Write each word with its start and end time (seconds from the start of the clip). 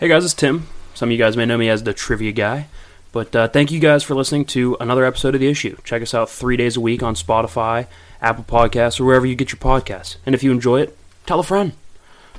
Hey 0.00 0.06
guys, 0.06 0.24
it's 0.24 0.32
Tim. 0.32 0.68
Some 0.94 1.08
of 1.08 1.12
you 1.12 1.18
guys 1.18 1.36
may 1.36 1.44
know 1.44 1.58
me 1.58 1.68
as 1.68 1.82
the 1.82 1.92
Trivia 1.92 2.30
Guy. 2.30 2.68
But 3.10 3.34
uh, 3.34 3.48
thank 3.48 3.72
you 3.72 3.80
guys 3.80 4.04
for 4.04 4.14
listening 4.14 4.44
to 4.44 4.76
another 4.78 5.04
episode 5.04 5.34
of 5.34 5.40
The 5.40 5.48
Issue. 5.48 5.76
Check 5.82 6.02
us 6.02 6.14
out 6.14 6.30
three 6.30 6.56
days 6.56 6.76
a 6.76 6.80
week 6.80 7.02
on 7.02 7.16
Spotify, 7.16 7.88
Apple 8.22 8.44
Podcasts, 8.44 9.00
or 9.00 9.04
wherever 9.06 9.26
you 9.26 9.34
get 9.34 9.50
your 9.50 9.58
podcasts. 9.58 10.14
And 10.24 10.36
if 10.36 10.44
you 10.44 10.52
enjoy 10.52 10.82
it, 10.82 10.96
tell 11.26 11.40
a 11.40 11.42
friend. 11.42 11.72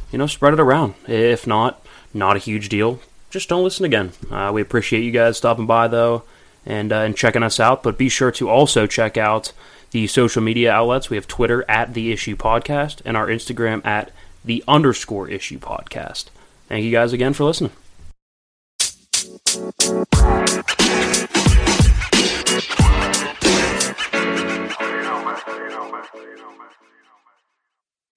You 0.09 0.17
know, 0.19 0.25
spread 0.25 0.53
it 0.53 0.59
around. 0.61 0.93
If 1.05 1.45
not, 1.45 1.85
not 2.13 2.37
a 2.37 2.39
huge 2.39 2.69
deal. 2.69 3.01
Just 3.29 3.49
don't 3.49 3.65
listen 3.65 3.83
again. 3.83 4.13
Uh, 4.31 4.51
we 4.53 4.62
appreciate 4.62 5.03
you 5.03 5.12
guys 5.12 5.35
stopping 5.35 5.65
by, 5.65 5.89
though, 5.89 6.23
and, 6.65 6.94
uh, 6.94 6.99
and 6.99 7.17
checking 7.17 7.44
us 7.44 7.60
out. 7.60 7.83
But 7.83 7.97
be 7.97 8.07
sure 8.07 8.31
to 8.31 8.49
also 8.49 8.87
check 8.87 9.17
out 9.17 9.51
the 9.91 10.07
social 10.07 10.41
media 10.41 10.71
outlets. 10.71 11.10
We 11.10 11.17
have 11.17 11.28
Twitter 11.28 11.65
at 11.67 11.94
The 11.94 12.13
Issue 12.13 12.37
Podcast 12.37 13.01
and 13.03 13.17
our 13.17 13.28
Instagram 13.28 13.85
at 13.85 14.13
The 14.46 14.63
underscore 14.65 15.28
Issue 15.28 15.60
Podcast. 15.60 16.27
Thank 16.70 16.86
you 16.86 16.91
guys 16.91 17.13
again 17.13 17.34
for 17.34 17.45
listening. 17.45 17.72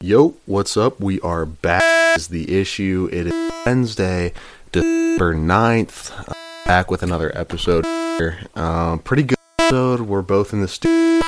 Yo, 0.03 0.35
what's 0.45 0.77
up? 0.77 1.01
We 1.01 1.19
are 1.21 1.47
back. 1.47 1.83
Is 2.19 2.29
the 2.29 2.61
issue? 2.61 3.09
It 3.11 3.29
is 3.29 3.53
Wednesday, 3.65 4.35
December 4.71 5.34
9th. 5.34 6.29
Uh, 6.29 6.34
back 6.67 6.91
with 6.91 7.03
another 7.03 7.33
episode. 7.34 7.87
Um, 8.55 8.98
pretty 8.98 9.23
good 9.23 9.39
episode. 9.61 10.01
We're 10.01 10.21
both 10.21 10.53
in 10.53 10.61
the 10.61 10.69
studio. 10.69 11.23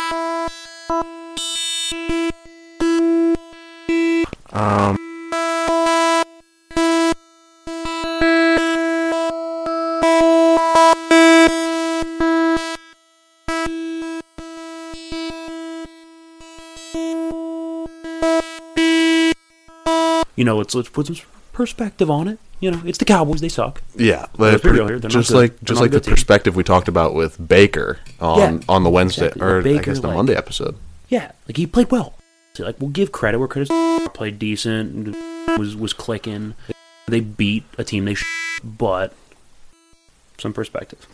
Um, 4.52 4.98
you 20.44 20.50
know, 20.50 20.58
let's 20.58 20.74
let's 20.74 20.90
put 20.90 21.06
some 21.06 21.16
perspective 21.54 22.10
on 22.10 22.28
it. 22.28 22.38
You 22.60 22.70
know, 22.70 22.82
it's 22.84 22.98
the 22.98 23.06
Cowboys; 23.06 23.40
they 23.40 23.48
suck. 23.48 23.80
yeah, 23.96 24.26
Let's 24.36 24.62
but 24.62 24.62
be 24.62 24.70
real 24.78 24.86
here, 24.88 24.98
just 24.98 25.30
like 25.30 25.62
just 25.64 25.80
like 25.80 25.90
the 25.90 26.00
team. 26.00 26.12
perspective 26.12 26.54
we 26.54 26.62
talked 26.62 26.86
about 26.88 27.14
with 27.14 27.36
Baker 27.48 27.98
on 28.20 28.38
Yeah, 28.38 28.58
on 28.68 28.84
the 28.84 28.90
Wednesday 28.90 29.26
exactly. 29.28 29.42
or 29.42 29.58
I 29.78 29.82
guess 29.82 30.00
the 30.00 30.08
like- 30.08 30.16
Monday 30.16 30.36
episode. 30.36 30.76
Yeah, 31.08 31.32
like 31.48 31.56
he 31.56 31.66
played 31.66 31.90
well. 31.90 32.12
So, 32.54 32.64
like 32.64 32.78
we'll 32.78 32.90
give 32.90 33.10
credit 33.10 33.38
where 33.38 33.48
credit's 33.48 33.72
played 34.12 34.38
decent. 34.38 35.16
Was 35.58 35.74
was 35.76 35.92
clicking. 35.94 36.54
They 37.06 37.20
beat 37.20 37.64
a 37.78 37.84
team 37.84 38.04
they, 38.04 38.14
sh- 38.14 38.24
but 38.62 39.14
some 40.38 40.52
perspective. 40.52 41.06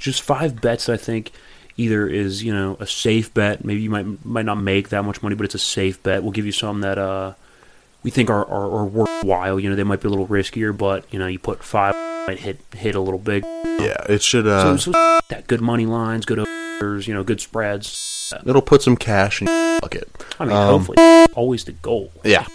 Just 0.00 0.22
five 0.22 0.60
bets 0.60 0.88
I 0.88 0.96
think 0.96 1.30
either 1.76 2.06
is 2.08 2.42
you 2.42 2.52
know 2.52 2.76
a 2.80 2.86
safe 2.86 3.32
bet 3.32 3.64
maybe 3.64 3.80
you 3.80 3.90
might 3.90 4.24
might 4.24 4.44
not 4.44 4.56
make 4.60 4.88
that 4.90 5.04
much 5.04 5.22
money 5.22 5.34
but 5.36 5.44
it's 5.44 5.54
a 5.54 5.58
safe 5.58 6.02
bet 6.02 6.22
we'll 6.22 6.32
give 6.32 6.44
you 6.46 6.52
some 6.52 6.80
that 6.80 6.98
uh 6.98 7.32
we 8.02 8.10
think 8.10 8.28
are, 8.30 8.44
are, 8.46 8.70
are 8.80 8.84
worthwhile 8.84 9.60
you 9.60 9.70
know 9.70 9.76
they 9.76 9.84
might 9.84 10.00
be 10.00 10.08
a 10.08 10.10
little 10.10 10.26
riskier 10.26 10.76
but 10.76 11.04
you 11.12 11.18
know 11.18 11.26
you 11.26 11.38
put 11.38 11.62
five 11.62 11.94
might 12.26 12.40
hit 12.40 12.58
hit 12.74 12.94
a 12.94 13.00
little 13.00 13.18
big 13.18 13.44
Yeah, 13.80 13.96
it 14.10 14.22
should. 14.22 14.46
Uh, 14.46 14.76
so, 14.76 14.92
so 14.92 15.20
that 15.28 15.46
good 15.46 15.60
money 15.62 15.86
lines 15.86 16.26
good 16.26 16.38
overs 16.40 17.06
you 17.06 17.14
know 17.14 17.22
good 17.24 17.40
spreads 17.40 18.32
it'll 18.46 18.60
put 18.62 18.82
some 18.82 18.96
cash 18.96 19.40
in 19.40 19.46
your 19.48 19.80
bucket. 19.80 20.08
I 20.38 20.44
mean 20.44 20.56
Um, 20.56 20.84
hopefully 20.84 21.26
always 21.34 21.64
the 21.64 21.72
goal 21.72 22.12
Yeah. 22.24 22.46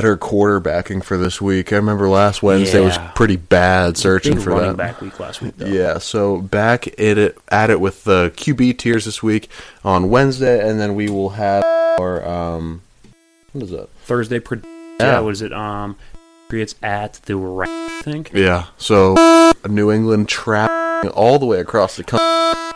Better 0.00 0.16
quarterbacking 0.16 1.04
for 1.04 1.18
this 1.18 1.42
week. 1.42 1.74
I 1.74 1.76
remember 1.76 2.08
last 2.08 2.42
Wednesday 2.42 2.80
was 2.80 2.96
pretty 3.14 3.36
bad 3.36 3.98
searching 3.98 4.40
for 4.40 4.48
running 4.48 4.68
that. 4.68 4.76
back 4.78 5.00
week 5.02 5.20
last 5.20 5.42
week 5.42 5.58
though 5.58 5.66
Yeah, 5.66 5.98
so 5.98 6.38
back 6.40 6.86
at 6.98 7.18
it 7.18 7.36
at 7.50 7.68
it 7.68 7.82
with 7.82 8.04
the 8.04 8.32
QB 8.34 8.78
tiers 8.78 9.04
this 9.04 9.22
week 9.22 9.50
on 9.84 10.08
Wednesday, 10.08 10.66
and 10.66 10.80
then 10.80 10.94
we 10.94 11.10
will 11.10 11.28
have 11.28 11.62
our 12.00 12.26
um, 12.26 12.80
what 13.52 13.64
is 13.64 13.70
that? 13.72 13.90
Thursday 14.06 14.40
pre- 14.40 14.60
Yeah. 15.00 15.06
yeah 15.16 15.20
what 15.20 15.32
is 15.34 15.42
it 15.42 15.52
um 15.52 15.96
Patriots 16.48 16.76
at 16.82 17.20
the 17.26 17.36
I 17.36 18.00
think 18.02 18.30
Yeah, 18.32 18.68
so 18.78 19.52
New 19.68 19.92
England 19.92 20.30
traveling 20.30 21.12
all 21.12 21.38
the 21.38 21.44
way 21.44 21.60
across 21.60 21.96
the 21.96 22.04
country. 22.04 22.69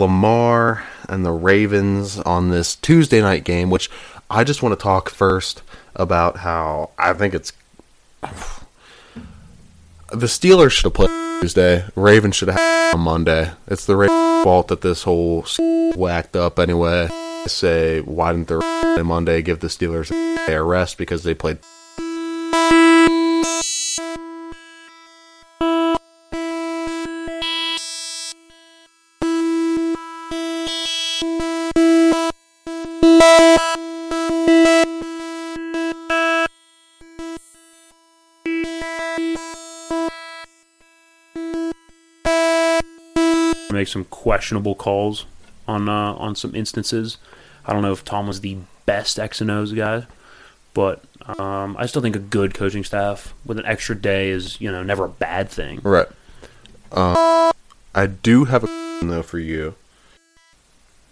Lamar 0.00 0.82
and 1.10 1.26
the 1.26 1.30
Ravens 1.30 2.18
on 2.20 2.48
this 2.48 2.74
Tuesday 2.74 3.20
night 3.20 3.44
game, 3.44 3.68
which 3.68 3.90
I 4.30 4.44
just 4.44 4.62
want 4.62 4.76
to 4.76 4.82
talk 4.82 5.10
first 5.10 5.62
about 5.94 6.38
how 6.38 6.88
I 6.98 7.12
think 7.12 7.34
it's 7.34 7.52
the 8.22 10.26
Steelers 10.26 10.70
should 10.70 10.86
have 10.86 10.94
played 10.94 11.10
Tuesday. 11.42 11.84
Ravens 11.94 12.34
should 12.34 12.48
have 12.48 12.58
had 12.58 12.94
on 12.94 13.00
Monday. 13.00 13.52
It's 13.66 13.84
the 13.84 13.94
Ravens' 13.94 14.42
fault 14.42 14.68
that 14.68 14.80
this 14.80 15.02
whole 15.02 15.44
whacked 15.94 16.34
up 16.34 16.58
anyway. 16.58 17.08
I 17.10 17.44
say 17.46 18.00
why 18.00 18.32
didn't 18.32 18.48
the 18.48 19.02
Monday 19.04 19.42
give 19.42 19.60
the 19.60 19.68
Steelers 19.68 20.10
a 20.48 20.62
rest 20.62 20.96
because 20.96 21.24
they 21.24 21.34
played 21.34 21.58
some 43.90 44.04
questionable 44.04 44.74
calls 44.74 45.26
on 45.66 45.88
uh, 45.88 46.14
on 46.14 46.34
some 46.34 46.54
instances. 46.54 47.18
I 47.66 47.72
don't 47.72 47.82
know 47.82 47.92
if 47.92 48.04
Tom 48.04 48.26
was 48.26 48.40
the 48.40 48.58
best 48.86 49.18
X 49.18 49.40
and 49.40 49.50
O's 49.50 49.72
guy, 49.72 50.06
but 50.74 51.04
um, 51.38 51.76
I 51.78 51.86
still 51.86 52.02
think 52.02 52.16
a 52.16 52.20
good 52.20 52.54
coaching 52.54 52.84
staff 52.84 53.34
with 53.44 53.58
an 53.58 53.66
extra 53.66 53.94
day 53.94 54.30
is 54.30 54.60
you 54.60 54.70
know 54.70 54.82
never 54.82 55.04
a 55.04 55.08
bad 55.08 55.48
thing. 55.48 55.80
Right. 55.82 56.08
Um, 56.92 57.52
I 57.94 58.06
do 58.06 58.44
have 58.46 58.64
a 58.64 58.66
question 58.66 59.08
though 59.10 59.22
for 59.22 59.38
you. 59.38 59.74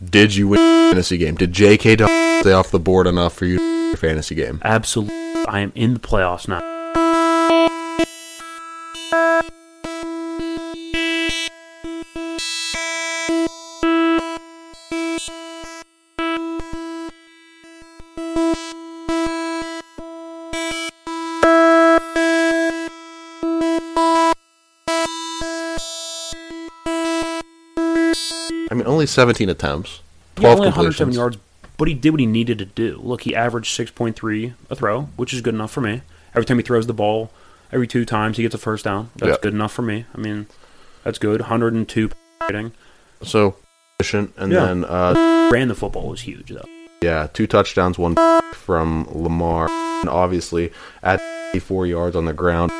Did 0.04 0.36
you 0.36 0.48
win 0.48 0.60
your 0.60 0.90
fantasy 0.92 1.18
game? 1.18 1.34
Did 1.34 1.52
J.K. 1.52 1.96
Stay 1.96 2.52
off 2.52 2.70
the 2.70 2.78
board 2.78 3.08
enough 3.08 3.34
for 3.34 3.46
you 3.46 3.58
to 3.58 3.62
win 3.62 3.86
your 3.88 3.96
fantasy 3.96 4.36
game? 4.36 4.60
Absolutely, 4.64 5.14
I 5.48 5.60
am 5.60 5.72
in 5.74 5.94
the 5.94 6.00
playoffs 6.00 6.46
now. 6.46 6.77
17 29.08 29.48
attempts, 29.48 30.00
12 30.36 30.54
only 30.58 30.66
107 30.68 31.06
completions. 31.06 31.16
yards, 31.16 31.38
but 31.76 31.88
he 31.88 31.94
did 31.94 32.10
what 32.10 32.20
he 32.20 32.26
needed 32.26 32.58
to 32.58 32.64
do. 32.64 33.00
Look, 33.02 33.22
he 33.22 33.34
averaged 33.34 33.76
6.3 33.76 34.54
a 34.70 34.76
throw, 34.76 35.02
which 35.16 35.32
is 35.34 35.40
good 35.40 35.54
enough 35.54 35.70
for 35.70 35.80
me, 35.80 36.02
every 36.34 36.44
time 36.44 36.58
he 36.58 36.62
throws 36.62 36.86
the 36.86 36.92
ball, 36.94 37.30
every 37.72 37.86
two 37.86 38.04
times 38.04 38.36
he 38.36 38.42
gets 38.42 38.54
a 38.54 38.58
first 38.58 38.84
down. 38.84 39.10
That's 39.16 39.32
Yeah. 39.32 39.36
good 39.42 39.54
enough 39.54 39.72
for 39.72 39.82
me. 39.82 40.06
I 40.14 40.18
mean, 40.18 40.46
that's 41.04 41.18
good. 41.18 41.40
102 41.40 42.10
rating. 42.42 42.72
So 43.22 43.56
efficient, 44.00 44.32
and 44.36 44.52
Yeah. 44.52 44.66
then 44.66 44.84
uh, 44.84 45.48
Ran 45.52 45.68
the 45.68 45.74
football 45.74 46.08
was 46.08 46.20
huge 46.22 46.50
though. 46.50 46.64
yeah, 47.02 47.26
two 47.32 47.46
touchdowns, 47.46 47.98
one 47.98 48.16
from 48.54 49.06
Lamar, 49.12 49.68
and 49.70 50.08
obviously 50.08 50.72
at 51.02 51.20
84 51.54 51.86
yards 51.86 52.14
on 52.16 52.24
the 52.26 52.32
ground. 52.32 52.70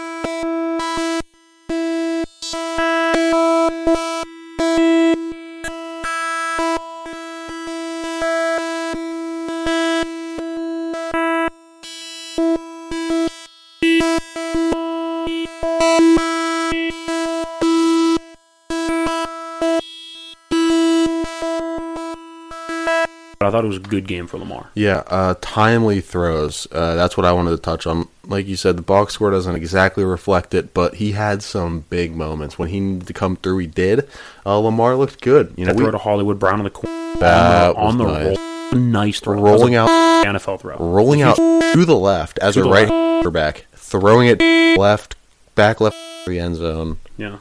Thought 23.58 23.64
it 23.64 23.68
was 23.68 23.76
a 23.78 23.80
good 23.80 24.06
game 24.06 24.28
for 24.28 24.38
Lamar. 24.38 24.70
Yeah, 24.74 25.02
uh, 25.08 25.34
timely 25.40 26.00
throws. 26.00 26.68
Uh, 26.70 26.94
that's 26.94 27.16
what 27.16 27.26
I 27.26 27.32
wanted 27.32 27.50
to 27.50 27.56
touch 27.58 27.88
on. 27.88 28.06
Like 28.24 28.46
you 28.46 28.54
said, 28.54 28.76
the 28.76 28.82
box 28.82 29.14
score 29.14 29.32
doesn't 29.32 29.56
exactly 29.56 30.04
reflect 30.04 30.54
it, 30.54 30.72
but 30.72 30.94
he 30.96 31.12
had 31.12 31.42
some 31.42 31.80
big 31.90 32.14
moments 32.14 32.56
when 32.56 32.68
he 32.68 32.78
needed 32.78 33.08
to 33.08 33.12
come 33.12 33.34
through. 33.34 33.58
He 33.58 33.66
did. 33.66 34.08
Uh, 34.46 34.58
Lamar 34.58 34.94
looked 34.94 35.20
good. 35.22 35.54
You 35.56 35.64
know, 35.66 35.72
we, 35.72 35.82
throw 35.82 35.90
to 35.90 35.98
Hollywood 35.98 36.38
Brown 36.38 36.60
on 36.60 36.64
the 36.64 36.70
corner 36.70 37.14
That 37.18 37.74
on 37.74 37.98
the, 37.98 38.04
on 38.04 38.12
the 38.12 38.18
nice. 38.20 38.38
roll. 38.38 38.80
Nice 38.80 39.20
throw. 39.20 39.42
rolling 39.42 39.74
out, 39.74 39.88
NFL 40.24 40.60
throw. 40.60 40.76
rolling 40.76 41.22
out 41.22 41.34
to 41.36 41.84
the 41.84 41.96
left 41.96 42.38
as 42.38 42.56
a 42.56 42.62
right 42.62 42.82
left. 42.82 42.90
quarterback, 42.90 43.66
throwing 43.74 44.28
it 44.28 44.40
left, 44.78 45.16
back 45.56 45.80
left, 45.80 45.96
the 46.26 46.38
end 46.38 46.54
zone. 46.56 46.98
Yeah. 47.16 47.38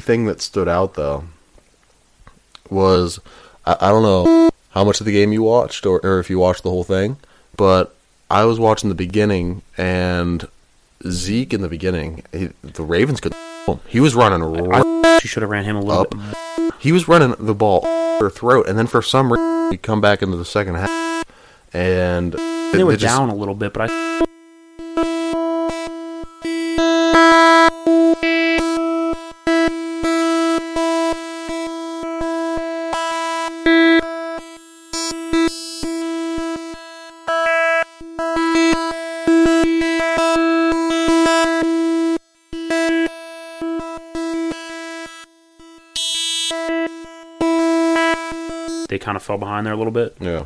Big 0.00 0.06
thing 0.06 0.24
that 0.24 0.40
stood 0.40 0.66
out 0.66 0.94
though 0.94 1.24
was 2.70 3.20
I, 3.66 3.76
I 3.82 3.88
don't 3.90 4.02
know 4.02 4.48
how 4.70 4.82
much 4.82 4.98
of 5.00 5.04
the 5.04 5.12
game 5.12 5.30
you 5.30 5.42
watched 5.42 5.84
or, 5.84 6.00
or 6.02 6.18
if 6.20 6.30
you 6.30 6.38
watched 6.38 6.62
the 6.62 6.70
whole 6.70 6.84
thing, 6.84 7.18
but 7.54 7.94
I 8.30 8.46
was 8.46 8.58
watching 8.58 8.88
the 8.88 8.94
beginning 8.94 9.60
and 9.76 10.48
Zeke 11.06 11.52
in 11.52 11.60
the 11.60 11.68
beginning, 11.68 12.22
he, 12.32 12.48
the 12.62 12.82
Ravens 12.82 13.20
could. 13.20 13.34
He 13.86 14.00
was 14.00 14.14
running. 14.16 14.42
r- 14.42 14.82
I, 15.04 15.18
she 15.20 15.28
should 15.28 15.42
have 15.42 15.50
ran 15.50 15.64
him 15.64 15.76
a 15.76 15.80
little 15.80 16.02
Up. 16.02 16.10
bit 16.10 16.74
he 16.80 16.90
was 16.92 17.06
running 17.06 17.36
the 17.38 17.54
ball 17.54 17.82
her 18.20 18.30
throat, 18.30 18.66
and 18.68 18.76
then 18.78 18.86
for 18.86 19.02
some 19.02 19.30
reason 19.30 19.70
he 19.70 19.76
come 19.76 20.00
back 20.00 20.22
into 20.22 20.36
the 20.38 20.46
second 20.46 20.76
half, 20.76 21.24
and 21.74 22.32
They 22.72 22.82
were 22.82 22.96
just- 22.96 23.02
down 23.14 23.28
a 23.28 23.34
little 23.34 23.54
bit, 23.54 23.72
but 23.74 23.90
I 23.90 24.24
they 48.90 48.98
kind 48.98 49.16
of 49.16 49.22
fell 49.22 49.38
behind 49.38 49.64
there 49.66 49.72
a 49.72 49.76
little 49.76 49.92
bit. 49.92 50.16
Yeah, 50.20 50.44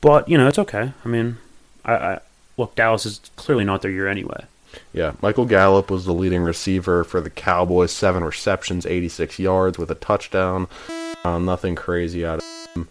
But 0.00 0.28
you 0.28 0.38
know, 0.38 0.46
it's 0.46 0.58
okay. 0.60 0.92
I 1.04 1.08
mean, 1.08 1.38
I, 1.84 1.94
I 1.94 2.20
look, 2.56 2.74
Dallas 2.76 3.04
is 3.06 3.20
clearly 3.36 3.64
not 3.64 3.82
their 3.82 3.90
year 3.90 4.06
anyway. 4.06 4.44
yeah. 4.92 5.12
Michael 5.22 5.46
Gallup 5.46 5.90
was 5.90 6.04
the 6.04 6.12
leading 6.14 6.42
receiver 6.42 7.02
for 7.04 7.20
the 7.20 7.30
Cowboys, 7.30 7.90
seven 7.90 8.22
receptions, 8.22 8.86
eighty-six 8.86 9.38
yards 9.38 9.78
with 9.78 9.90
a 9.90 9.94
touchdown. 9.96 10.68
Uh, 11.24 11.38
nothing 11.38 11.74
crazy 11.74 12.24
out 12.24 12.38
of 12.38 12.44
him, 12.74 12.88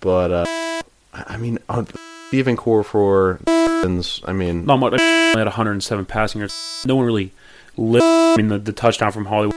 but 0.00 0.30
uh, 0.30 0.82
I 1.14 1.36
mean, 1.38 1.58
uh, 1.68 1.84
Stephen 2.28 2.56
Core 2.56 2.84
for 2.84 3.40
I 3.46 4.32
mean, 4.32 4.64
Not 4.66 4.78
much. 4.78 4.94
I 5.00 5.38
had 5.38 5.46
107 5.46 6.04
passing 6.06 6.40
yards. 6.40 6.84
No 6.86 6.96
one 6.96 7.04
really 7.06 7.32
lit. 7.76 8.02
I 8.02 8.36
mean, 8.36 8.48
the, 8.48 8.58
the 8.58 8.72
touchdown 8.72 9.10
from 9.12 9.24
Hollywood. 9.26 9.54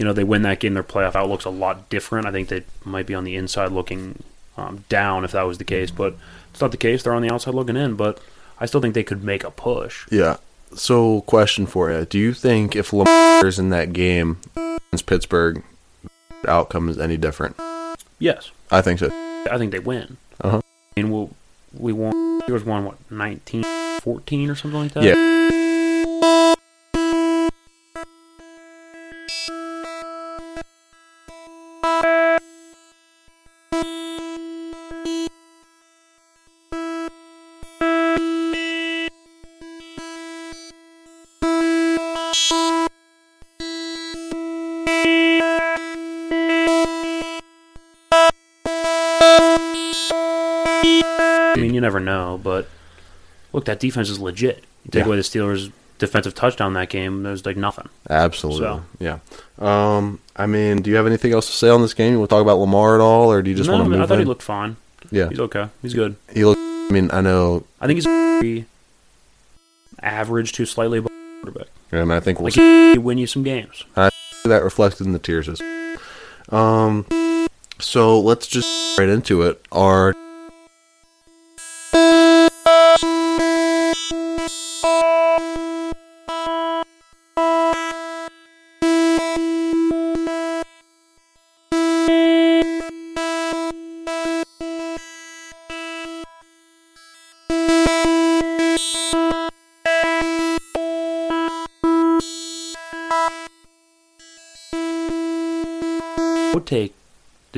You 0.00 0.06
know, 0.06 0.14
they 0.14 0.24
win 0.24 0.40
that 0.42 0.60
game. 0.60 0.72
Their 0.72 0.82
playoff 0.82 1.14
outlook's 1.14 1.44
a 1.44 1.50
lot 1.50 1.90
different. 1.90 2.26
I 2.26 2.32
think 2.32 2.48
they 2.48 2.62
might 2.86 3.04
be 3.04 3.14
on 3.14 3.24
the 3.24 3.36
inside 3.36 3.70
looking 3.70 4.22
um, 4.56 4.82
down 4.88 5.24
if 5.26 5.32
that 5.32 5.42
was 5.42 5.58
the 5.58 5.64
case, 5.64 5.90
but 5.90 6.14
it's 6.50 6.62
not 6.62 6.70
the 6.70 6.78
case. 6.78 7.02
They're 7.02 7.12
on 7.12 7.20
the 7.20 7.30
outside 7.30 7.52
looking 7.52 7.76
in. 7.76 7.96
But 7.96 8.18
I 8.58 8.64
still 8.64 8.80
think 8.80 8.94
they 8.94 9.02
could 9.02 9.22
make 9.22 9.44
a 9.44 9.50
push. 9.50 10.06
yeah. 10.10 10.38
So, 10.74 11.20
question 11.22 11.66
for 11.66 11.90
you: 11.90 12.06
Do 12.06 12.18
you 12.18 12.32
think 12.32 12.74
if 12.74 12.94
Lamar 12.94 13.44
is 13.44 13.58
in 13.58 13.68
that 13.70 13.92
game 13.92 14.38
against 14.56 15.04
Pittsburgh, 15.04 15.62
the 16.40 16.50
outcome 16.50 16.88
is 16.88 16.96
any 16.98 17.18
different? 17.18 17.56
Yes, 18.18 18.52
I 18.70 18.80
think 18.80 19.00
so. 19.00 19.10
I 19.50 19.58
think 19.58 19.70
they 19.70 19.80
win. 19.80 20.16
Uh-huh. 20.40 20.62
I 20.96 21.00
mean, 21.00 21.10
we'll, 21.10 21.30
we 21.76 21.92
won. 21.92 22.40
Steelers 22.40 22.64
won 22.64 22.86
what 22.86 22.96
19, 23.10 23.64
14 24.00 24.48
or 24.48 24.54
something 24.54 24.80
like 24.80 24.92
that. 24.92 25.04
Yeah. 25.04 25.49
Never 51.90 51.98
know, 51.98 52.38
but 52.40 52.68
look, 53.52 53.64
that 53.64 53.80
defense 53.80 54.08
is 54.08 54.20
legit. 54.20 54.62
You 54.84 54.90
take 54.92 55.00
Yeah. 55.00 55.06
away 55.08 55.16
the 55.16 55.22
Steelers' 55.24 55.72
defensive 55.98 56.36
touchdown 56.36 56.72
that 56.74 56.88
game, 56.88 57.24
there's 57.24 57.44
like 57.44 57.56
nothing. 57.56 57.88
Absolutely. 58.08 58.60
So- 58.60 58.82
Yeah. 59.00 59.18
Um, 59.58 60.20
I 60.36 60.46
mean, 60.46 60.82
do 60.82 60.90
you 60.90 60.94
have 60.94 61.06
anything 61.08 61.32
else 61.32 61.46
to 61.46 61.52
say 61.52 61.68
on 61.68 61.82
this 61.82 61.92
game? 61.92 62.12
You 62.12 62.20
want 62.20 62.30
to 62.30 62.36
talk 62.36 62.42
about 62.42 62.58
Lamar 62.60 62.94
at 62.94 63.00
all, 63.00 63.32
or 63.32 63.42
do 63.42 63.50
you 63.50 63.56
just 63.56 63.66
no, 63.68 63.72
want 63.74 63.86
to 63.86 63.86
I, 63.86 63.98
move 63.98 64.02
I 64.02 64.06
thought 64.06 64.18
he 64.20 64.24
looked 64.24 64.42
fine. 64.44 64.76
yeah, 65.10 65.30
He's 65.30 65.40
okay. 65.40 65.66
He's 65.82 65.92
good. 65.94 66.14
he 66.32 66.44
looked. 66.44 66.60
I 66.60 66.92
mean, 66.92 67.10
I 67.12 67.20
know, 67.22 67.64
I 67.80 67.88
think 67.88 67.96
he's 67.96 68.64
average 70.00 70.52
to 70.52 70.64
slightly 70.64 70.98
above 70.98 71.10
quarterback. 71.42 71.66
and 71.90 72.12
I 72.12 72.20
think 72.20 72.38
we'll 72.38 72.44
Like 72.44 72.54
see 72.54 72.98
win 72.98 73.18
you 73.18 73.26
some 73.26 73.42
games. 73.42 73.82
that 73.96 74.62
reflected 74.62 75.06
in 75.06 75.12
the 75.12 75.18
tiers. 75.18 75.60
Um, 76.50 77.04
so 77.80 78.20
let's 78.20 78.46
just 78.46 78.96
right 78.96 79.08
into 79.08 79.42
it. 79.42 79.60
Our 79.72 80.14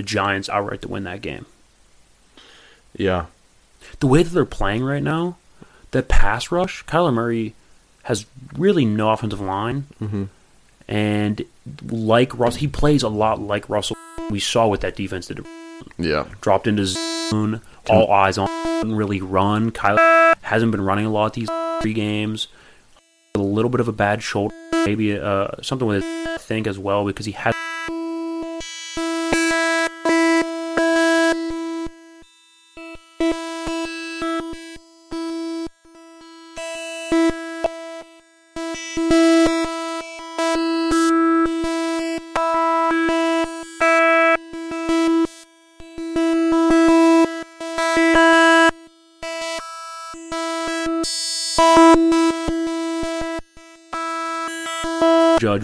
the 0.02 0.08
Giants 0.08 0.48
outright 0.48 0.82
to 0.82 0.88
win 0.88 1.04
that 1.04 1.22
game. 1.22 1.46
Yeah. 2.96 3.26
The 4.00 4.06
way 4.06 4.22
that 4.22 4.30
they're 4.30 4.44
playing 4.44 4.82
right 4.84 5.02
now, 5.02 5.36
that 5.92 6.08
pass 6.08 6.50
rush, 6.50 6.84
Kyler 6.86 7.12
Murray 7.12 7.54
has 8.04 8.26
really 8.56 8.84
no 8.84 9.10
offensive 9.10 9.40
line. 9.40 9.86
Mhm. 10.00 10.28
And 10.88 11.44
like 11.88 12.36
Russ, 12.38 12.56
he 12.56 12.66
plays 12.66 13.02
a 13.02 13.08
lot 13.08 13.40
like 13.40 13.68
Russell. 13.68 13.96
We 14.30 14.40
saw 14.40 14.66
what 14.66 14.80
that 14.80 14.96
defense 14.96 15.26
did. 15.28 15.44
Yeah. 15.98 16.24
Dropped 16.40 16.66
into 16.66 16.86
zone, 16.86 17.60
all 17.88 18.10
eyes 18.10 18.38
on, 18.38 18.48
didn't 18.80 18.96
really 18.96 19.20
run. 19.20 19.70
Kyler 19.70 20.34
hasn't 20.42 20.72
been 20.72 20.80
running 20.82 21.06
a 21.06 21.10
lot 21.10 21.34
these 21.34 21.48
three 21.80 21.92
games. 21.94 22.48
A 23.34 23.38
little 23.38 23.70
bit 23.70 23.80
of 23.80 23.88
a 23.88 23.92
bad 23.92 24.22
shoulder, 24.22 24.54
maybe 24.84 25.16
uh, 25.16 25.48
something 25.62 25.86
with 25.88 26.02
his 26.02 26.26
I 26.26 26.36
think 26.38 26.66
as 26.66 26.78
well 26.78 27.04
because 27.06 27.24
he 27.24 27.32
had. 27.32 27.51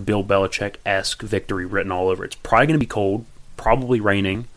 Bill 0.08 0.24
Belichick 0.24 0.76
esque 0.86 1.20
victory 1.22 1.66
written 1.66 1.92
all 1.92 2.08
over. 2.08 2.24
It's 2.24 2.34
probably 2.36 2.66
going 2.68 2.80
to 2.80 2.82
be 2.82 2.86
cold, 2.88 3.26
probably 3.58 4.00
raining. 4.00 4.48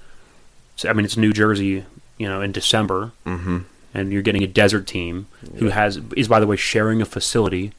So, 0.77 0.89
I 0.89 0.93
mean, 0.93 1.03
it's 1.03 1.17
New 1.17 1.33
Jersey, 1.33 1.83
you 2.17 2.29
know, 2.29 2.39
in 2.39 2.53
December, 2.53 3.11
Mm-hmm. 3.25 3.57
and 3.93 4.13
you're 4.13 4.21
getting 4.21 4.43
a 4.43 4.47
desert 4.47 4.87
team 4.87 5.27
who 5.59 5.67
has 5.67 5.99
is 6.15 6.29
by 6.29 6.39
the 6.39 6.47
way 6.47 6.55
sharing 6.55 7.01
a 7.01 7.05
facility 7.05 7.73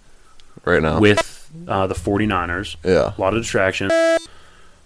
Right 0.67 0.83
now. 0.83 1.01
with 1.01 1.51
uh, 1.67 1.87
the 1.87 1.95
49ers. 1.95 2.77
yeah. 2.85 3.15
A 3.17 3.21
lot 3.21 3.33
of 3.33 3.41
distraction. 3.41 3.89
I 3.91 4.19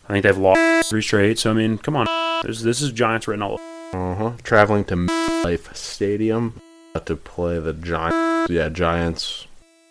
think 0.08 0.22
they've 0.22 0.38
lost 0.38 0.88
three 0.88 1.02
straight. 1.02 1.40
So 1.40 1.50
I 1.50 1.54
mean, 1.54 1.78
come 1.78 1.96
on, 1.96 2.06
this, 2.46 2.62
this 2.62 2.80
is 2.80 2.92
Giants 2.92 3.26
written 3.26 3.42
all. 3.42 3.58
Uh-huh. 3.92 4.32
Traveling 4.44 4.84
to 4.84 4.94
Life 5.42 5.74
Stadium 5.76 6.60
to 7.04 7.16
play 7.16 7.58
the 7.58 7.72
Giants. 7.72 8.48
Yeah, 8.48 8.68
Giants. 8.68 9.48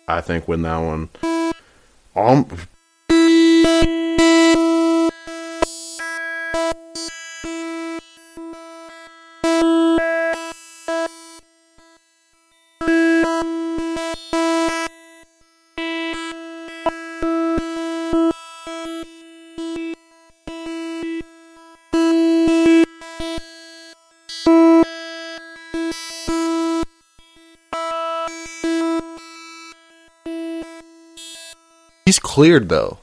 I 0.08 0.22
think 0.22 0.48
win 0.48 0.62
that 0.62 0.78
one. 0.78 1.10
Um. 2.16 2.46
He's 32.06 32.18
cleared 32.18 32.68
though. 32.70 32.98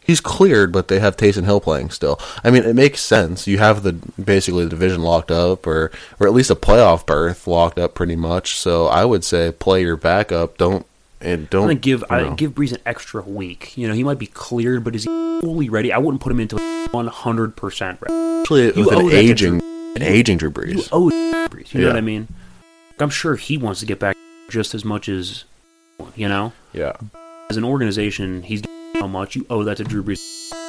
He's 0.00 0.20
cleared, 0.20 0.70
but 0.70 0.88
they 0.88 1.00
have 1.00 1.16
Taysom 1.16 1.44
Hill 1.44 1.60
playing 1.60 1.90
still. 1.90 2.20
I 2.44 2.50
mean, 2.50 2.64
it 2.64 2.76
makes 2.76 3.00
sense. 3.00 3.46
You 3.46 3.56
have 3.58 3.82
the 3.82 3.94
basically 4.22 4.64
the 4.64 4.70
division 4.70 5.02
locked 5.02 5.30
up, 5.30 5.66
or 5.66 5.90
or 6.20 6.26
at 6.26 6.32
least 6.34 6.50
a 6.50 6.54
playoff 6.54 7.04
berth 7.06 7.46
locked 7.46 7.78
up, 7.78 7.94
pretty 7.94 8.16
much. 8.16 8.56
So 8.56 8.86
I 8.86 9.04
would 9.04 9.24
say 9.24 9.50
play 9.50 9.82
your 9.82 9.96
backup. 9.96 10.58
Don't 10.58 10.86
and 11.22 11.48
don't 11.50 11.62
gonna 11.62 11.74
give 11.74 12.00
you 12.00 12.16
I 12.16 12.34
give 12.34 12.54
Brees 12.54 12.72
an 12.72 12.80
extra 12.84 13.22
week. 13.22 13.76
You 13.76 13.88
know, 13.88 13.94
he 13.94 14.04
might 14.04 14.18
be 14.18 14.26
cleared, 14.26 14.84
but 14.84 14.94
is 14.94 15.04
he 15.04 15.40
fully 15.40 15.70
ready? 15.70 15.90
I 15.90 15.98
wouldn't 15.98 16.22
put 16.22 16.30
him 16.30 16.38
into 16.40 16.56
100 16.90 17.56
percent 17.56 17.98
ready. 18.02 18.40
Actually, 18.42 18.66
you 18.76 18.84
with 18.84 18.92
an 18.92 19.10
aging 19.10 19.60
an 19.96 20.02
aging 20.02 20.36
Drew 20.36 20.50
You 20.50 20.54
Brees. 20.54 20.88
owe 20.92 21.08
Brees. 21.48 21.72
You 21.72 21.80
know 21.80 21.88
what 21.88 21.96
I 21.96 22.02
mean? 22.02 22.28
I'm 23.00 23.10
sure 23.10 23.36
he 23.36 23.56
wants 23.56 23.80
to 23.80 23.86
get 23.86 23.98
back 23.98 24.16
just 24.50 24.74
as 24.74 24.84
much 24.84 25.08
as 25.08 25.44
you 26.14 26.28
know. 26.28 26.52
Yeah, 26.74 26.92
As 27.50 27.58
an 27.58 27.64
organization, 27.64 28.42
he's 28.42 28.62
how 28.94 29.06
much 29.06 29.36
you 29.36 29.44
owe 29.50 29.64
that 29.64 29.76
to 29.76 29.84
Drew 29.84 30.02
Brees. 30.02 30.63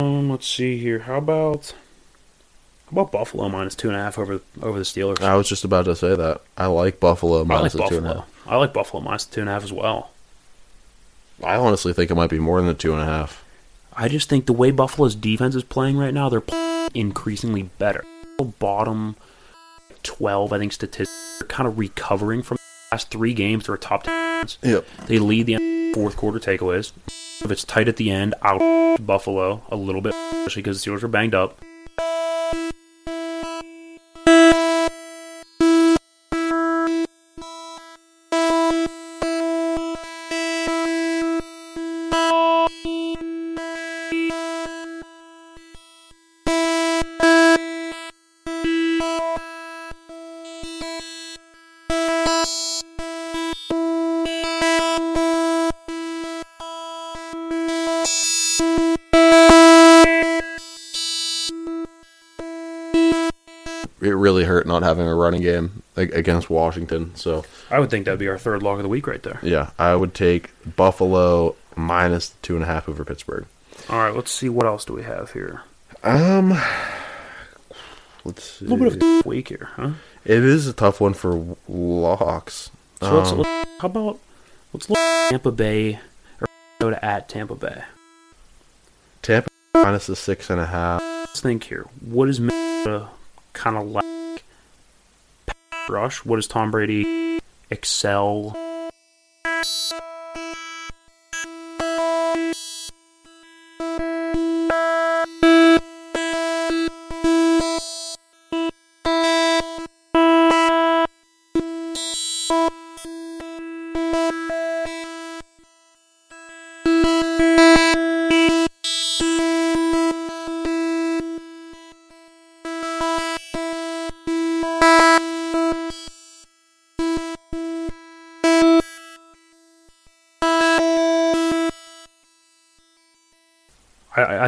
Um, 0.00 0.30
let's 0.30 0.46
see 0.46 0.78
here. 0.78 1.00
How 1.00 1.18
about 1.18 1.74
how 2.86 2.92
about 2.92 3.12
Buffalo 3.12 3.48
minus 3.48 3.74
two 3.74 3.88
and 3.88 3.96
a 3.96 4.00
half 4.00 4.18
over 4.18 4.40
over 4.62 4.78
the 4.78 4.84
Steelers? 4.84 5.20
I 5.20 5.36
was 5.36 5.48
just 5.48 5.64
about 5.64 5.84
to 5.84 5.94
say 5.94 6.14
that. 6.16 6.40
I 6.56 6.66
like 6.66 6.98
Buffalo 7.00 7.36
I 7.36 7.38
like 7.40 7.48
minus 7.48 7.72
the 7.74 7.86
two 7.86 7.96
and 7.98 8.06
a 8.06 8.08
Buffalo. 8.08 8.20
half. 8.20 8.46
I 8.48 8.56
like 8.56 8.72
Buffalo 8.72 9.02
minus 9.02 9.26
two 9.26 9.40
and 9.40 9.50
a 9.50 9.52
half 9.52 9.62
as 9.64 9.72
well. 9.72 10.10
I 11.44 11.56
honestly 11.56 11.92
think 11.92 12.10
it 12.10 12.14
might 12.14 12.30
be 12.30 12.38
more 12.38 12.58
than 12.58 12.66
the 12.66 12.74
two 12.74 12.92
and 12.92 13.00
a 13.00 13.04
half. 13.04 13.44
I 13.94 14.08
just 14.08 14.28
think 14.28 14.46
the 14.46 14.52
way 14.52 14.70
Buffalo's 14.70 15.14
defense 15.14 15.54
is 15.54 15.64
playing 15.64 15.96
right 15.96 16.14
now, 16.14 16.28
they're 16.28 16.42
increasingly 16.94 17.64
better. 17.78 18.04
Bottom 18.58 19.16
twelve, 20.02 20.52
I 20.52 20.58
think 20.58 20.72
statistics 20.72 21.42
are 21.42 21.46
kind 21.46 21.66
of 21.66 21.78
recovering 21.78 22.42
from 22.42 22.56
the 22.56 22.94
last 22.94 23.10
three 23.10 23.34
games. 23.34 23.66
They're 23.66 23.74
a 23.74 23.78
top 23.78 24.04
ten. 24.04 24.46
Yep. 24.62 24.86
They 25.06 25.18
lead 25.18 25.46
the 25.46 25.92
fourth 25.94 26.16
quarter 26.16 26.38
takeaways. 26.38 26.92
If 27.42 27.50
it's 27.50 27.64
tight 27.64 27.88
at 27.88 27.96
the 27.96 28.10
end, 28.10 28.34
out 28.42 28.60
Buffalo 29.04 29.62
a 29.70 29.76
little 29.76 30.00
bit, 30.02 30.14
especially 30.14 30.62
because 30.62 30.82
the 30.82 30.90
Steelers 30.90 31.02
are 31.02 31.08
banged 31.08 31.34
up. 31.34 31.64
Having 64.90 65.06
a 65.06 65.14
running 65.14 65.42
game 65.42 65.82
against 65.96 66.50
Washington. 66.50 67.14
So 67.14 67.44
I 67.70 67.78
would 67.80 67.90
think 67.90 68.04
that'd 68.04 68.18
be 68.20 68.28
our 68.28 68.38
third 68.38 68.62
lock 68.62 68.76
of 68.78 68.82
the 68.82 68.88
week 68.88 69.06
right 69.06 69.22
there. 69.22 69.38
yeah, 69.42 69.70
I 69.78 69.94
would 69.94 70.14
take 70.14 70.50
Buffalo 70.76 71.56
minus 71.76 72.34
two 72.42 72.54
and 72.54 72.62
a 72.64 72.66
half 72.66 72.88
over 72.88 73.04
Pittsburgh. 73.04 73.46
All 73.88 73.98
right, 73.98 74.14
let's 74.14 74.30
see 74.30 74.48
what 74.48 74.66
else 74.66 74.84
do 74.84 74.92
we 74.92 75.02
have 75.04 75.32
here. 75.32 75.62
Um, 76.02 76.50
let's 78.24 78.44
see. 78.44 78.66
A 78.66 78.68
little 78.68 78.90
bit 78.90 79.02
of 79.02 79.24
a 79.24 79.28
week 79.28 79.48
here, 79.48 79.68
huh? 79.76 79.90
It 80.24 80.44
is 80.44 80.66
a 80.66 80.72
tough 80.72 81.00
one 81.00 81.14
for 81.14 81.56
locks. 81.68 82.70
So 83.00 83.16
let's, 83.18 83.30
Um, 83.32 83.38
let's 83.38 83.70
how 83.80 83.86
about 83.86 84.18
let's 84.72 84.88
look 84.90 84.98
at 84.98 85.30
Tampa 85.30 85.52
Bay 85.52 85.98
or 86.40 86.46
go 86.80 86.90
to 86.90 87.02
at 87.04 87.28
Tampa 87.28 87.54
Bay. 87.54 87.82
Tampa 89.22 89.48
minus 89.74 90.06
the 90.06 90.16
six 90.16 90.50
and 90.50 90.60
a 90.60 90.66
half. 90.66 91.00
Let's 91.00 91.40
think 91.40 91.64
here. 91.64 91.86
What 92.04 92.28
is 92.28 92.40
Minnesota 92.40 93.08
kind 93.52 93.76
of 93.76 93.86
like? 93.86 94.04
Rush. 95.90 96.24
What 96.24 96.36
does 96.36 96.46
Tom 96.46 96.70
Brady 96.70 97.40
excel? 97.70 98.56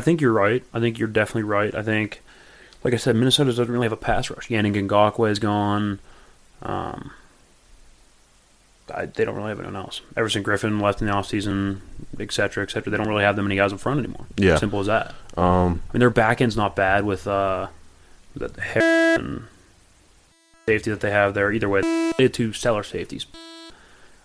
Think 0.02 0.21
you're 0.21 0.32
right. 0.32 0.62
I 0.75 0.80
think 0.80 0.99
you're 0.99 1.09
definitely 1.09 1.44
right. 1.44 1.75
I 1.75 1.82
think, 1.82 2.21
like 2.85 2.92
I 2.92 2.99
said, 2.99 3.16
Minnesota 3.16 3.50
doesn't 3.50 3.71
really 3.71 3.87
have 3.87 3.92
a 3.92 3.97
pass 3.97 4.28
rush. 4.28 4.49
Yannick 4.49 4.75
Ngakoue 4.75 5.30
is 5.30 5.38
gone. 5.38 6.00
Um, 6.61 7.12
I, 8.92 9.06
they 9.06 9.25
don't 9.25 9.37
really 9.37 9.49
have 9.49 9.59
anyone 9.61 9.76
else. 9.76 10.02
Everson 10.16 10.42
Griffen 10.44 10.82
left 10.82 11.00
in 11.00 11.06
the 11.06 11.12
offseason, 11.12 11.80
et 12.21 12.32
cetera, 12.32 12.62
et 12.62 12.71
cetera. 12.71 12.90
They 12.90 12.97
don't 12.97 13.09
really 13.09 13.23
have 13.23 13.37
that 13.37 13.42
many 13.42 13.56
guys 13.56 13.73
in 13.73 13.78
front 13.78 14.00
anymore. 14.00 14.26
Yeah. 14.37 14.56
Simple 14.56 14.80
as 14.80 14.87
that. 14.87 15.14
Um, 15.37 15.82
I 15.88 15.94
mean, 15.94 16.00
their 16.00 16.11
back 16.11 16.40
end's 16.40 16.56
not 16.56 16.76
bad 16.76 17.04
with 17.04 17.26
uh, 17.26 17.68
the 18.37 18.52
and 19.16 19.44
safety 20.66 20.90
that 20.90 21.00
they 21.00 21.11
have 21.11 21.35
there. 21.35 21.50
Either 21.52 21.68
way, 21.68 21.80
they 21.80 22.25
have 22.25 22.32
two 22.32 22.52
stellar 22.52 22.82
safeties. 22.82 23.26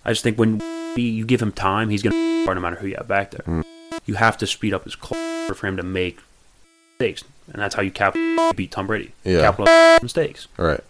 I 0.03 0.11
just 0.11 0.23
think 0.23 0.37
when 0.37 0.61
you 0.97 1.25
give 1.25 1.41
him 1.41 1.51
time, 1.51 1.89
he's 1.89 2.03
going 2.03 2.13
to 2.13 2.53
no 2.53 2.61
matter 2.61 2.77
who 2.77 2.87
you 2.87 2.95
have 2.95 3.07
back 3.07 3.31
there. 3.31 3.43
Mm. 3.45 3.63
You 4.05 4.15
have 4.15 4.37
to 4.37 4.47
speed 4.47 4.73
up 4.73 4.85
his 4.85 4.95
clock 4.95 5.19
for 5.55 5.67
him 5.67 5.77
to 5.77 5.83
make 5.83 6.19
mistakes, 6.99 7.23
and 7.51 7.61
that's 7.61 7.75
how 7.75 7.81
you 7.81 7.91
cap 7.91 8.15
beat 8.55 8.71
Tom 8.71 8.87
Brady. 8.87 9.11
Yeah. 9.23 9.41
Capital 9.41 9.97
mistakes. 10.01 10.47
all 10.57 10.65
right. 10.65 10.83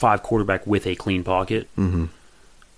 Five 0.00 0.22
quarterback 0.22 0.66
with 0.66 0.86
a 0.86 0.94
clean 0.96 1.22
pocket, 1.22 1.68
mhm. 1.78 2.08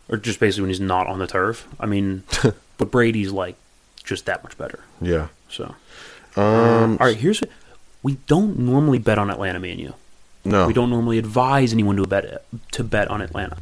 or 0.08 0.16
just 0.18 0.40
basically 0.40 0.62
when 0.62 0.70
he's 0.70 0.80
not 0.80 1.06
on 1.06 1.18
the 1.18 1.26
turf. 1.26 1.66
I 1.80 1.86
mean, 1.86 2.24
but 2.78 2.90
Brady's 2.90 3.30
like 3.32 3.56
just 4.04 4.26
that 4.26 4.42
much 4.42 4.58
better. 4.58 4.80
Yeah. 5.00 5.28
So, 5.48 5.74
Um, 6.36 6.98
all 7.00 7.06
right, 7.06 7.16
here's 7.16 7.40
what 7.40 7.50
we 8.02 8.14
don't 8.26 8.58
normally 8.58 8.98
bet 8.98 9.18
on 9.18 9.30
Atlanta, 9.30 9.58
me 9.60 9.70
and 9.70 9.80
you. 9.80 9.94
no. 10.44 10.66
We 10.66 10.72
don't 10.72 10.90
normally 10.90 11.18
advise 11.18 11.72
anyone 11.72 11.96
to 11.96 12.06
bet 12.06 12.44
to 12.72 12.84
bet 12.84 13.08
on 13.08 13.22
Atlanta. 13.22 13.56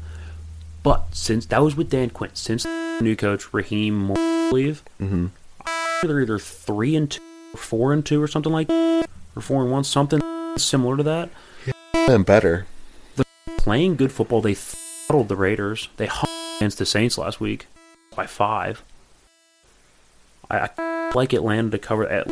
But 0.83 1.15
since 1.15 1.45
that 1.47 1.63
was 1.63 1.77
with 1.77 1.91
Dan 1.91 2.09
Quinn, 2.11 2.31
since 2.35 2.63
the 2.63 2.99
new 3.03 3.15
coach 3.17 3.53
Raheem 3.53 3.95
Moore 3.99 4.17
I 4.19 4.49
believe 4.51 4.83
hmm 4.99 5.27
they're 6.03 6.23
either 6.23 6.39
three 6.39 6.97
and 6.97 7.11
two, 7.11 7.21
or 7.53 7.59
four 7.59 7.93
and 7.93 8.07
two, 8.07 8.23
or 8.23 8.27
something 8.27 8.51
like, 8.51 8.71
or 8.71 9.43
four 9.43 9.61
and 9.63 9.71
one, 9.71 9.85
something 9.85 10.19
similar 10.57 10.97
to 10.97 11.03
that. 11.03 11.29
And 11.93 12.25
better. 12.25 12.67
Playing 13.61 13.97
good 13.97 14.11
football, 14.11 14.41
they 14.41 14.55
throttled 14.55 15.29
the 15.29 15.37
Raiders. 15.37 15.91
They 15.99 16.07
hung 16.07 16.31
against 16.57 16.79
the 16.79 16.87
Saints 16.87 17.19
last 17.19 17.43
week 17.43 17.67
by 18.17 18.27
five. 18.27 18.83
I, 20.51 20.71
I 20.79 21.11
like 21.15 21.35
Atlanta 21.35 21.69
to 21.73 21.79
cover 21.79 22.09
at 22.09 22.27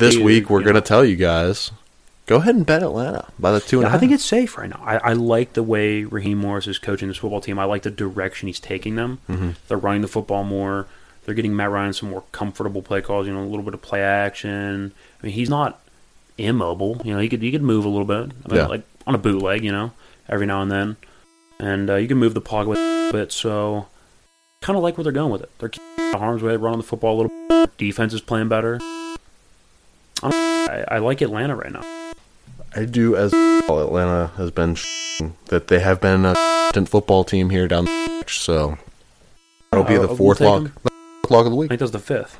this 0.00 0.14
Dude, 0.16 0.24
week 0.24 0.50
we're 0.50 0.62
gonna 0.62 0.80
tell 0.80 1.04
you 1.04 1.16
guys. 1.16 1.70
Go 2.26 2.36
ahead 2.36 2.54
and 2.54 2.64
bet 2.64 2.82
Atlanta 2.82 3.26
by 3.40 3.50
the 3.50 3.60
two 3.60 3.78
and 3.78 3.86
a 3.86 3.90
half. 3.90 3.96
I 3.96 4.00
think 4.00 4.12
it's 4.12 4.24
safe 4.24 4.56
right 4.56 4.70
now. 4.70 4.80
I, 4.84 4.96
I 4.98 5.12
like 5.14 5.54
the 5.54 5.62
way 5.64 6.04
Raheem 6.04 6.38
Morris 6.38 6.66
is 6.68 6.78
coaching 6.78 7.08
this 7.08 7.16
football 7.16 7.40
team. 7.40 7.58
I 7.58 7.64
like 7.64 7.82
the 7.82 7.90
direction 7.90 8.46
he's 8.46 8.60
taking 8.60 8.94
them. 8.94 9.18
Mm-hmm. 9.28 9.50
They're 9.66 9.78
running 9.78 10.02
the 10.02 10.08
football 10.08 10.44
more. 10.44 10.86
They're 11.24 11.34
getting 11.34 11.56
Matt 11.56 11.70
Ryan 11.70 11.92
some 11.92 12.10
more 12.10 12.22
comfortable 12.32 12.82
play 12.82 13.00
calls. 13.02 13.26
You 13.26 13.32
know, 13.34 13.42
a 13.42 13.44
little 13.50 13.64
bit 13.64 13.74
of 13.74 13.82
play 13.82 14.02
action. 14.02 14.92
I 15.20 15.26
mean, 15.26 15.32
he's 15.34 15.50
not 15.50 15.80
immobile. 16.38 17.00
You 17.04 17.14
know, 17.14 17.18
he 17.20 17.28
could 17.28 17.42
he 17.42 17.50
could 17.50 17.62
move 17.62 17.84
a 17.84 17.88
little 17.88 18.06
bit. 18.06 18.32
I 18.46 18.48
mean, 18.48 18.56
Yeah. 18.60 18.66
like 18.66 18.82
on 19.08 19.14
a 19.14 19.18
bootleg. 19.18 19.64
You 19.64 19.72
know, 19.72 19.92
every 20.28 20.46
now 20.46 20.62
and 20.62 20.70
then, 20.70 20.96
and 21.58 21.90
uh, 21.90 21.96
you 21.96 22.06
can 22.06 22.18
move 22.18 22.34
the 22.34 22.40
pocket 22.40 22.76
a 22.78 23.10
bit. 23.12 23.32
So, 23.32 23.88
kind 24.62 24.76
of 24.76 24.82
like 24.84 24.96
where 24.96 25.02
they're 25.02 25.12
going 25.12 25.32
with 25.32 25.42
it. 25.42 25.50
They're 25.58 25.68
keeping 25.68 26.12
the 26.12 26.18
harm's 26.18 26.42
way, 26.44 26.54
running 26.56 26.78
the 26.80 26.86
football 26.86 27.16
a 27.16 27.18
little. 27.22 27.48
bit. 27.48 27.76
Defense 27.76 28.14
is 28.14 28.20
playing 28.20 28.48
better. 28.48 28.78
I, 30.22 30.84
I 30.88 30.98
like 30.98 31.20
Atlanta 31.22 31.56
right 31.56 31.72
now. 31.72 31.82
I 32.76 32.84
do 32.84 33.16
as 33.16 33.32
well. 33.32 33.80
Atlanta 33.86 34.30
has 34.36 34.50
been 34.50 34.76
that 35.46 35.68
they 35.68 35.80
have 35.80 36.00
been 36.00 36.24
a 36.24 36.34
football 36.86 37.24
team 37.24 37.50
here 37.50 37.66
down 37.68 37.84
the 37.86 38.04
stretch, 38.06 38.38
so 38.40 38.78
that'll 39.70 39.84
be 39.84 39.94
I'll- 39.94 40.02
the 40.02 40.06
we'll 40.08 40.16
fourth 40.16 40.40
log 40.40 40.62
lock, 40.64 40.72
'em. 40.72 40.72
fourth 41.22 41.30
lock 41.30 41.46
of 41.46 41.52
the 41.52 41.56
I 41.56 41.58
week. 41.60 41.68
think 41.70 41.80
that's 41.80 41.92
the 41.92 41.98
fifth. 41.98 42.38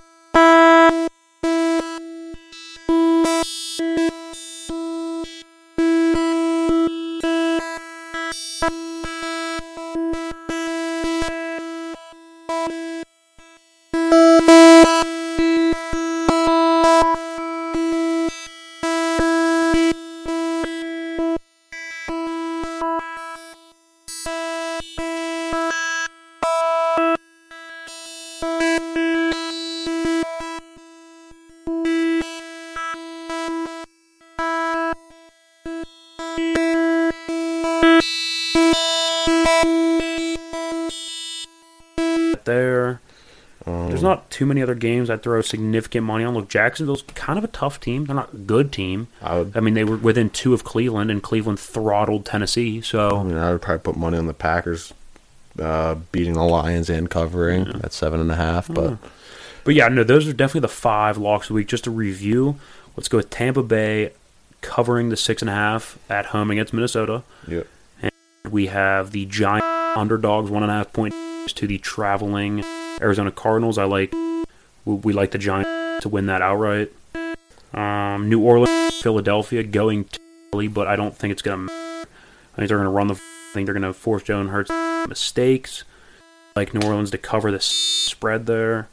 Too 44.40 44.46
many 44.46 44.62
other 44.62 44.74
games 44.74 45.10
I'd 45.10 45.22
throw 45.22 45.42
significant 45.42 46.06
money 46.06 46.24
on. 46.24 46.32
Look, 46.32 46.48
Jacksonville's 46.48 47.02
kind 47.14 47.38
of 47.38 47.44
a 47.44 47.48
tough 47.48 47.78
team. 47.78 48.06
They're 48.06 48.16
not 48.16 48.32
a 48.32 48.36
good 48.38 48.72
team. 48.72 49.08
I 49.20 49.36
would. 49.36 49.54
I 49.54 49.60
mean, 49.60 49.74
they 49.74 49.84
were 49.84 49.98
within 49.98 50.30
two 50.30 50.54
of 50.54 50.64
Cleveland, 50.64 51.10
and 51.10 51.22
Cleveland 51.22 51.60
throttled 51.60 52.24
Tennessee. 52.24 52.78
I 52.78 52.80
So, 52.80 53.22
mean, 53.22 53.36
I 53.36 53.52
would 53.52 53.60
probably 53.60 53.82
put 53.82 53.98
money 53.98 54.16
on 54.16 54.26
the 54.26 54.32
Packers 54.32 54.94
uh, 55.58 55.96
beating 56.10 56.32
the 56.32 56.42
Lions 56.42 56.88
and 56.88 57.10
covering 57.10 57.68
at 57.84 57.92
seven 57.92 58.18
and 58.18 58.32
a 58.32 58.36
half. 58.36 58.66
But 58.72 58.96
but 59.64 59.74
yeah, 59.74 59.88
no, 59.88 60.04
those 60.04 60.26
are 60.26 60.32
definitely 60.32 60.62
the 60.62 60.68
five 60.68 61.18
locks 61.18 61.44
of 61.44 61.48
the 61.48 61.54
week. 61.56 61.68
Just 61.68 61.84
to 61.84 61.90
review, 61.90 62.58
let's 62.96 63.08
go 63.08 63.18
with 63.18 63.28
Tampa 63.28 63.62
Bay 63.62 64.12
covering 64.62 65.10
the 65.10 65.18
six 65.18 65.42
and 65.42 65.50
a 65.50 65.54
half 65.54 65.98
at 66.08 66.24
home 66.26 66.50
against 66.50 66.72
Minnesota. 66.72 67.24
yeah, 67.46 67.64
and 68.00 68.10
We 68.50 68.68
have 68.68 69.10
the 69.10 69.26
giant 69.26 69.64
underdogs, 69.98 70.50
one 70.50 70.62
and 70.62 70.72
a 70.72 70.76
half 70.76 70.94
point 70.94 71.12
to 71.48 71.66
the 71.66 71.76
traveling 71.76 72.64
Arizona 73.02 73.30
Cardinals. 73.30 73.76
I 73.76 73.84
like 73.84 74.14
we, 74.96 75.12
like 75.12 75.30
the 75.30 75.38
Giants 75.38 76.02
to 76.02 76.08
win 76.08 76.26
that 76.26 76.42
outright. 76.42 76.92
Um, 77.74 78.28
New 78.28 78.40
Orleans, 78.40 78.94
Philadelphia 79.00 79.62
going 79.62 80.04
to 80.04 80.20
Philly, 80.50 80.68
but 80.68 80.86
I 80.86 80.96
don't 80.96 81.16
think 81.16 81.32
it's 81.32 81.42
gonna. 81.42 81.70
I 81.70 82.06
think 82.56 82.68
they're 82.68 82.78
gonna 82.78 82.90
run 82.90 83.08
the. 83.08 83.14
I 83.14 83.52
think 83.52 83.66
they're 83.66 83.74
gonna 83.74 83.92
force 83.92 84.22
Jalen 84.24 84.50
Hurts 84.50 84.70
mistakes. 85.08 85.84
Like 86.56 86.74
New 86.74 86.86
Orleans 86.86 87.10
to 87.12 87.18
cover 87.18 87.50
the 87.50 87.60
spread 87.60 88.46
there. 88.46 88.88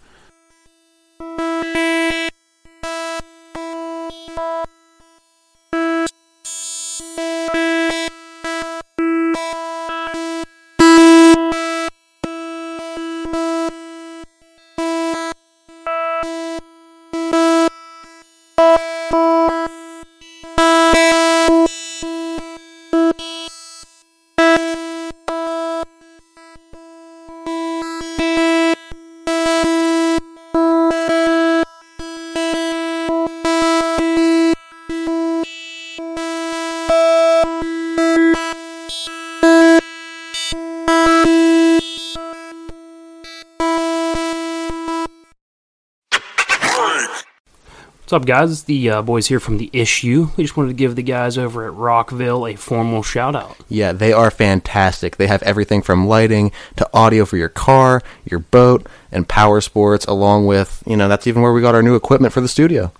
Up, 48.17 48.25
guys? 48.25 48.51
It's 48.51 48.63
the 48.63 48.89
uh, 48.89 49.01
boys 49.03 49.27
here 49.27 49.39
from 49.39 49.59
the 49.59 49.69
issue. 49.71 50.29
We 50.35 50.43
just 50.43 50.57
wanted 50.57 50.69
to 50.69 50.73
give 50.73 50.95
the 50.95 51.03
guys 51.03 51.37
over 51.37 51.65
at 51.65 51.73
Rockville 51.73 52.47
a 52.47 52.55
formal 52.55 53.03
shout 53.03 53.35
out. 53.35 53.55
Yeah, 53.69 53.91
they 53.93 54.11
are 54.11 54.31
fantastic. 54.31 55.17
They 55.17 55.27
have 55.27 55.43
everything 55.43 55.83
from 55.83 56.07
lighting 56.07 56.51
to 56.77 56.89
audio 56.93 57.25
for 57.25 57.37
your 57.37 57.49
car, 57.49 58.01
your 58.25 58.39
boat, 58.39 58.87
and 59.11 59.29
power 59.29 59.61
sports, 59.61 60.05
along 60.05 60.47
with, 60.47 60.81
you 60.87 60.97
know, 60.97 61.07
that's 61.07 61.27
even 61.27 61.43
where 61.43 61.53
we 61.53 61.61
got 61.61 61.75
our 61.75 61.83
new 61.83 61.95
equipment 61.95 62.33
for 62.33 62.41
the 62.41 62.47
studio. 62.47 62.91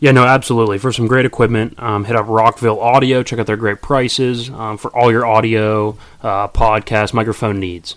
Yeah, 0.00 0.10
no, 0.10 0.24
absolutely. 0.24 0.78
For 0.78 0.90
some 0.90 1.06
great 1.06 1.26
equipment, 1.26 1.80
um, 1.80 2.06
hit 2.06 2.16
up 2.16 2.26
Rockville 2.26 2.80
Audio. 2.80 3.22
Check 3.22 3.38
out 3.38 3.46
their 3.46 3.56
great 3.56 3.82
prices 3.82 4.48
um, 4.48 4.78
for 4.78 4.90
all 4.96 5.12
your 5.12 5.26
audio, 5.26 5.98
uh, 6.22 6.48
podcast, 6.48 7.12
microphone 7.12 7.60
needs. 7.60 7.94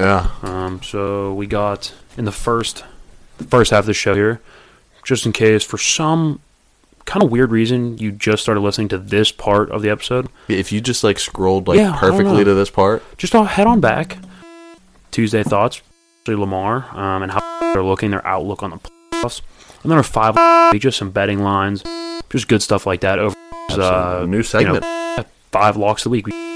Yeah. 0.00 0.30
Um, 0.42 0.82
so 0.82 1.34
we 1.34 1.46
got 1.46 1.92
in 2.16 2.24
the 2.24 2.32
first 2.32 2.84
the 3.38 3.44
first 3.44 3.70
half 3.70 3.80
of 3.80 3.86
the 3.86 3.94
show 3.94 4.14
here, 4.14 4.40
just 5.04 5.26
in 5.26 5.32
case 5.32 5.62
for 5.64 5.78
some 5.78 6.40
kind 7.04 7.22
of 7.22 7.30
weird 7.30 7.50
reason 7.50 7.98
you 7.98 8.12
just 8.12 8.42
started 8.42 8.60
listening 8.60 8.88
to 8.88 8.98
this 8.98 9.32
part 9.32 9.70
of 9.70 9.82
the 9.82 9.90
episode, 9.90 10.28
If 10.48 10.70
you 10.72 10.80
just 10.80 11.02
like 11.02 11.18
scrolled 11.18 11.66
like 11.68 11.78
Yeah, 11.78 11.96
perfectly 11.98 12.44
to 12.44 12.54
this 12.54 12.70
part, 12.70 13.02
just 13.18 13.34
all 13.34 13.44
head 13.44 13.66
on 13.66 13.80
back. 13.80 14.18
Tuesday 15.10 15.42
thoughts, 15.42 15.82
Lamar, 16.28 16.86
um, 16.92 17.22
and 17.22 17.32
how 17.32 17.40
they're 17.74 17.82
looking, 17.82 18.10
their 18.10 18.24
outlook 18.26 18.62
on 18.62 18.70
the 18.70 18.78
playoffs, 18.78 19.40
and 19.82 19.90
then 19.90 19.96
our 19.96 20.04
five 20.04 20.36
just 20.78 20.98
some 20.98 21.10
betting 21.10 21.40
lines, 21.40 21.82
just 22.30 22.46
good 22.46 22.62
stuff 22.62 22.86
like 22.86 23.00
that. 23.00 23.18
Over 23.18 23.34
uh, 23.70 24.24
new 24.28 24.36
you 24.36 24.38
know, 24.38 24.42
segment. 24.42 24.84
five 25.50 25.76
locks 25.76 26.06
a 26.06 26.10
week. 26.10 26.26
We- 26.26 26.49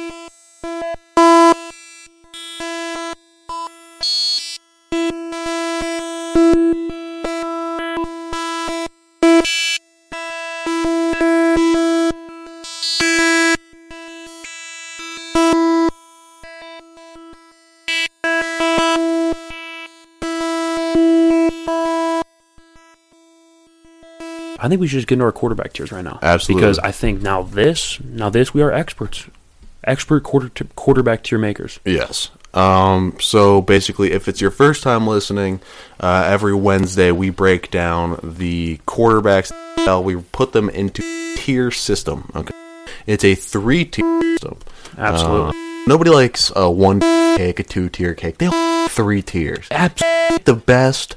I 24.64 24.68
think 24.68 24.80
we 24.80 24.86
should 24.86 24.96
just 24.96 25.08
get 25.08 25.16
into 25.16 25.26
our 25.26 25.32
quarterback 25.32 25.74
tiers 25.74 25.92
right 25.92 26.02
now. 26.02 26.18
Absolutely. 26.22 26.62
Because 26.62 26.78
I 26.78 26.90
think 26.90 27.20
now 27.20 27.42
this, 27.42 28.00
now 28.00 28.30
this, 28.30 28.54
we 28.54 28.62
are 28.62 28.72
experts, 28.72 29.26
expert 29.84 30.22
quarter 30.22 30.48
t- 30.48 30.64
quarterback 30.74 31.22
tier 31.22 31.38
makers. 31.38 31.80
Yes. 31.84 32.30
Um, 32.54 33.14
so 33.20 33.60
basically, 33.60 34.12
if 34.12 34.26
it's 34.26 34.40
your 34.40 34.50
first 34.50 34.82
time 34.82 35.06
listening, 35.06 35.60
uh, 36.00 36.24
every 36.26 36.54
Wednesday 36.54 37.10
we 37.10 37.28
break 37.28 37.70
down 37.70 38.18
the 38.22 38.78
quarterbacks. 38.86 39.52
We 40.02 40.16
put 40.16 40.52
them 40.52 40.70
into 40.70 41.02
tier 41.36 41.70
system. 41.70 42.30
Okay, 42.34 42.54
it's 43.06 43.22
a 43.22 43.34
three 43.34 43.84
tier 43.84 44.22
system. 44.22 44.56
Absolutely. 44.96 45.50
Uh, 45.50 45.84
nobody 45.86 46.10
likes 46.10 46.50
a 46.56 46.70
one 46.70 47.00
cake, 47.00 47.60
a 47.60 47.64
two 47.64 47.90
tier 47.90 48.14
cake. 48.14 48.38
They 48.38 48.46
all 48.46 48.82
like 48.82 48.90
three 48.92 49.20
tiers. 49.20 49.66
Absolutely. 49.70 50.38
The 50.44 50.54
best. 50.54 51.16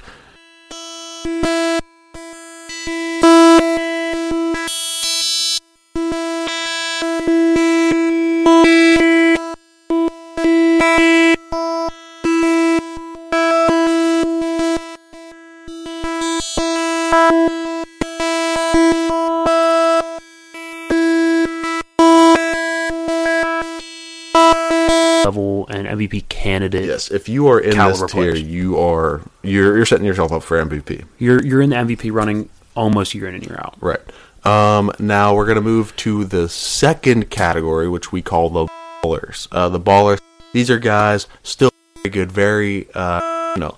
Level 25.28 25.66
and 25.68 25.86
MVP 25.86 26.26
candidate. 26.30 26.86
Yes, 26.86 27.10
if 27.10 27.28
you 27.28 27.48
are 27.48 27.60
in 27.60 27.76
this 27.76 27.98
tier, 27.98 28.08
players. 28.08 28.40
you 28.40 28.78
are 28.78 29.20
you're 29.42 29.76
you're 29.76 29.84
setting 29.84 30.06
yourself 30.06 30.32
up 30.32 30.42
for 30.42 30.56
MVP. 30.64 31.04
You're 31.18 31.44
you're 31.44 31.60
in 31.60 31.68
the 31.68 31.76
MVP 31.76 32.10
running 32.10 32.48
almost 32.74 33.14
year 33.14 33.28
in 33.28 33.34
and 33.34 33.44
year 33.44 33.56
out. 33.58 33.76
Right. 33.82 34.00
Um, 34.46 34.90
now 34.98 35.34
we're 35.34 35.44
gonna 35.44 35.60
move 35.60 35.94
to 35.96 36.24
the 36.24 36.48
second 36.48 37.28
category, 37.28 37.90
which 37.90 38.10
we 38.10 38.22
call 38.22 38.48
the 38.48 38.68
ballers. 39.04 39.46
Uh, 39.52 39.68
the 39.68 39.78
ballers. 39.78 40.18
These 40.54 40.70
are 40.70 40.78
guys 40.78 41.26
still 41.42 41.70
very 41.96 42.10
good, 42.10 42.32
very 42.32 42.88
uh, 42.94 43.20
you 43.54 43.60
know, 43.60 43.76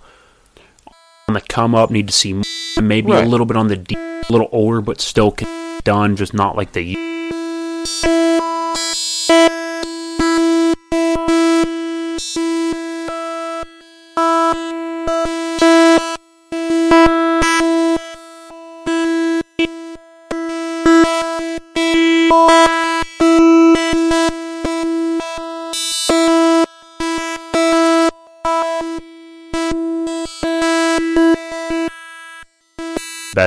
On 1.26 1.34
the 1.34 1.40
come 1.40 1.74
up, 1.74 1.90
need 1.90 2.06
to 2.06 2.12
see 2.12 2.40
maybe 2.80 3.10
a 3.10 3.22
little 3.22 3.46
bit 3.46 3.56
on 3.56 3.66
the 3.66 3.76
D, 3.76 3.96
a 3.96 4.30
little 4.30 4.48
older, 4.52 4.80
but 4.80 5.00
still 5.00 5.32
can 5.32 5.80
done, 5.82 6.14
just 6.14 6.32
not 6.32 6.56
like 6.56 6.74
the. 6.74 6.94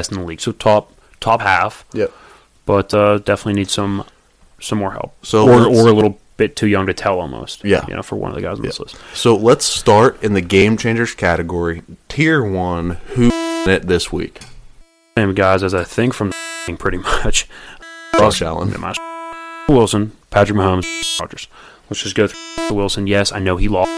Best 0.04 0.12
in 0.12 0.20
the 0.20 0.26
league, 0.26 0.42
so 0.42 0.52
top 0.52 0.92
top 1.22 1.40
half, 1.42 1.86
Yep. 1.94 2.12
but 2.66 2.94
uh, 2.94 3.20
definitely 3.20 3.54
need 3.54 3.70
some 3.70 4.04
some 4.60 4.78
more 4.80 4.92
help. 4.92 5.14
So 5.26 5.48
or 5.48 5.66
or 5.66 5.88
a 5.88 5.94
little 5.94 6.20
bit 6.36 6.56
too 6.56 6.68
young 6.68 6.88
to 6.88 6.94
tell 6.94 7.20
almost. 7.22 7.64
Yeah. 7.64 7.86
you 7.88 7.96
know, 7.96 8.02
for 8.04 8.16
one 8.18 8.32
of 8.32 8.36
the 8.36 8.42
guys 8.42 8.58
on 8.60 8.66
this 8.66 8.80
list. 8.80 8.98
So 9.14 9.36
let's 9.36 9.66
start 9.66 10.22
in 10.24 10.34
the 10.34 10.42
game 10.42 10.76
changers 10.78 11.14
category, 11.16 11.84
tier 12.10 12.44
one. 12.44 12.92
Who 13.16 13.30
it 13.66 13.84
this 13.88 14.12
week? 14.12 14.40
Same 15.18 15.34
guys 15.34 15.64
as 15.64 15.74
I 15.74 15.84
think 15.86 16.14
from 16.14 16.32
the 16.68 16.76
pretty 16.78 16.98
much. 16.98 17.48
Josh 18.18 18.42
Allen. 18.42 18.74
Wilson, 19.70 20.12
Patrick 20.30 20.58
Mahomes, 20.58 21.20
Rodgers. 21.20 21.48
Let's 21.90 22.04
just 22.04 22.16
go 22.16 22.28
through 22.28 22.76
Wilson. 22.76 23.08
Yes, 23.08 23.32
I 23.32 23.40
know 23.40 23.56
he 23.58 23.68
lost. 23.70 23.90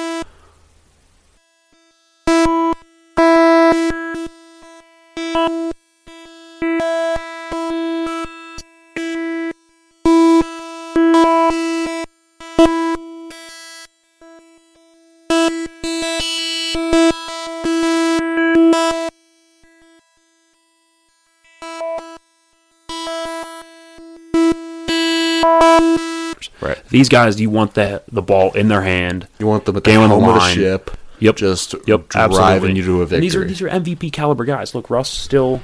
These 26.96 27.10
guys, 27.10 27.40
you 27.42 27.50
want 27.50 27.74
the 27.74 28.02
the 28.12 28.22
ball 28.22 28.52
in 28.54 28.70
their 28.70 28.82
hand. 28.82 29.28
You 29.40 29.48
want 29.48 29.66
them 29.66 29.76
at 29.78 29.84
the 29.84 29.92
Game 29.92 30.00
on 30.00 30.10
the 30.10 30.16
helm 30.16 30.30
of 30.30 30.34
the 30.36 30.40
line. 30.40 30.56
ship. 30.56 30.92
Yep. 31.20 31.36
Just 31.36 31.76
Yep, 31.88 32.10
driving 32.10 32.38
absolutely. 32.40 32.74
you 32.76 32.84
to 32.86 32.98
a 32.98 33.00
And 33.02 33.10
victory. 33.10 33.20
these 33.22 33.36
are 33.36 33.46
these 33.46 33.62
are 33.62 33.70
MVP 33.70 34.12
caliber 34.14 34.46
guys. 34.46 34.74
Look, 34.74 34.90
Russ 34.90 35.10
still, 35.10 35.62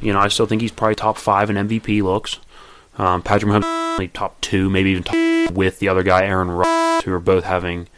you 0.00 0.12
know, 0.12 0.18
I 0.18 0.28
still 0.28 0.46
think 0.46 0.62
he's 0.62 0.72
probably 0.72 0.94
top 0.94 1.16
five 1.18 1.50
in 1.50 1.56
MVP 1.56 2.02
looks. 2.02 2.38
Um, 2.98 3.22
Patrick 3.22 3.50
Mahomes 3.52 3.92
only 3.94 4.08
top 4.08 4.40
two, 4.40 4.68
maybe 4.70 4.90
even 4.90 5.02
top 5.02 5.52
with 5.52 5.78
the 5.80 5.88
other 5.88 6.02
guy, 6.02 6.24
Aaron 6.24 6.50
Rodgers, 6.50 7.04
who 7.04 7.12
are 7.14 7.20
both 7.20 7.44
having 7.44 7.88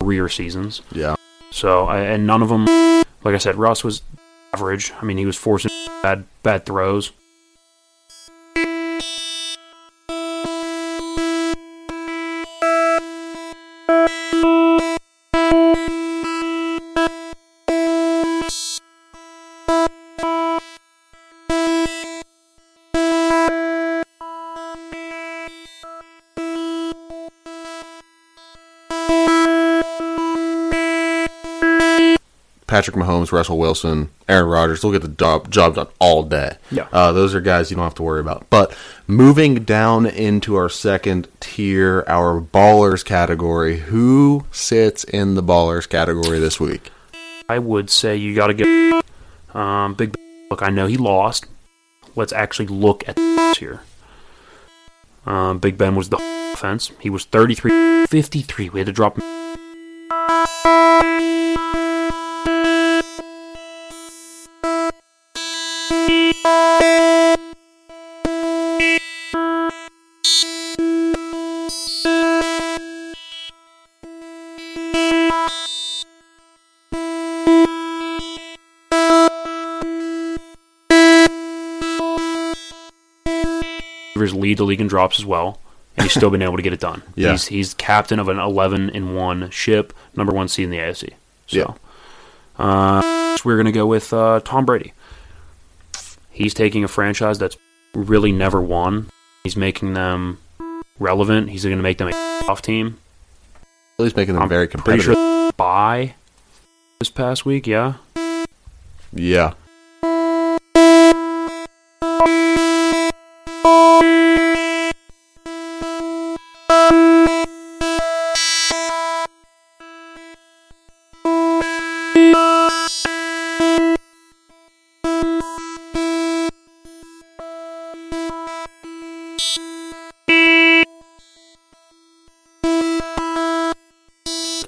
career 0.00 0.28
seasons. 0.28 0.82
yeah. 0.92 1.14
So, 1.52 1.86
I, 1.86 2.00
and 2.02 2.26
none 2.28 2.42
of 2.42 2.48
them, 2.48 2.64
like 3.24 3.34
I 3.34 3.38
said, 3.38 3.56
Russ 3.56 3.82
was 3.82 4.02
average. 4.54 4.92
I 5.00 5.04
mean, 5.04 5.18
he 5.18 5.26
was 5.26 5.36
forcing 5.36 5.70
bad 6.02 6.24
bad 6.44 6.64
throws. 6.64 7.10
Patrick 32.80 32.96
Mahomes, 32.96 33.30
Russell 33.30 33.58
Wilson, 33.58 34.08
Aaron 34.26 34.48
Rodgers, 34.48 34.80
they'll 34.80 34.90
get 34.90 35.02
the 35.02 35.08
job, 35.08 35.50
job 35.50 35.74
done 35.74 35.88
all 35.98 36.22
day. 36.22 36.56
Yeah. 36.70 36.88
Uh, 36.90 37.12
those 37.12 37.34
are 37.34 37.40
guys 37.42 37.70
you 37.70 37.76
don't 37.76 37.84
have 37.84 37.94
to 37.96 38.02
worry 38.02 38.20
about. 38.20 38.48
But 38.48 38.74
moving 39.06 39.64
down 39.64 40.06
into 40.06 40.56
our 40.56 40.70
second 40.70 41.28
tier, 41.40 42.04
our 42.06 42.40
ballers 42.40 43.04
category, 43.04 43.80
who 43.80 44.46
sits 44.50 45.04
in 45.04 45.34
the 45.34 45.42
ballers 45.42 45.86
category 45.86 46.38
this 46.38 46.58
week? 46.58 46.90
I 47.50 47.58
would 47.58 47.90
say 47.90 48.16
you 48.16 48.34
got 48.34 48.46
to 48.46 48.54
get 48.54 49.04
um, 49.54 49.92
Big 49.92 50.12
Ben. 50.12 50.46
Look, 50.50 50.62
I 50.62 50.70
know 50.70 50.86
he 50.86 50.96
lost. 50.96 51.44
Let's 52.16 52.32
actually 52.32 52.68
look 52.68 53.06
at 53.06 53.16
this 53.16 53.58
here. 53.58 53.82
Um, 55.26 55.58
Big 55.58 55.76
Ben 55.76 55.96
was 55.96 56.08
the 56.08 56.16
offense. 56.54 56.92
He 56.98 57.10
was 57.10 57.26
33 57.26 58.06
53. 58.06 58.70
We 58.70 58.80
had 58.80 58.86
to 58.86 58.92
drop 58.92 59.18
him. 59.20 59.39
Lead 84.50 84.58
the 84.58 84.64
league 84.64 84.80
in 84.80 84.86
drops 84.88 85.18
as 85.18 85.24
well, 85.24 85.58
and 85.96 86.04
he's 86.04 86.12
still 86.12 86.30
been 86.30 86.42
able 86.42 86.56
to 86.56 86.62
get 86.62 86.72
it 86.72 86.80
done. 86.80 87.02
Yeah. 87.16 87.32
He's 87.32 87.46
he's 87.46 87.74
captain 87.74 88.18
of 88.18 88.28
an 88.28 88.38
11 88.38 88.90
in 88.90 89.14
one 89.14 89.50
ship, 89.50 89.92
number 90.16 90.32
one 90.32 90.48
seed 90.48 90.64
in 90.64 90.70
the 90.70 90.78
AFC. 90.78 91.10
So, 91.46 91.56
Yeah. 91.58 91.74
uh, 92.64 93.36
so 93.36 93.42
we're 93.44 93.56
gonna 93.56 93.72
go 93.72 93.86
with 93.86 94.12
uh, 94.12 94.40
Tom 94.44 94.64
Brady. 94.64 94.92
He's 96.30 96.54
taking 96.54 96.84
a 96.84 96.88
franchise 96.88 97.38
that's 97.38 97.56
really 97.94 98.32
never 98.32 98.60
won. 98.60 99.10
He's 99.44 99.56
making 99.56 99.94
them 99.94 100.38
relevant. 100.98 101.50
He's 101.50 101.64
going 101.64 101.76
to 101.76 101.82
make 101.82 101.98
them 101.98 102.08
a 102.08 102.12
off 102.48 102.62
team. 102.62 102.98
At 103.98 104.04
least 104.04 104.16
making 104.16 104.34
them 104.34 104.42
I'm 104.44 104.48
very 104.48 104.66
Pretty 104.68 105.02
competitive. 105.02 105.14
sure 105.16 105.52
buy 105.56 106.14
this 106.98 107.10
past 107.10 107.44
week. 107.44 107.66
Yeah, 107.66 107.94
Yeah. 109.12 109.52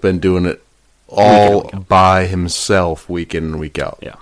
Been 0.02 0.18
doing 0.18 0.44
it 0.44 0.62
all 1.08 1.70
by 1.70 2.26
himself 2.26 3.08
week 3.08 3.34
in 3.34 3.44
and 3.44 3.58
week 3.60 3.78
out. 3.78 3.98
yeah. 4.02 4.16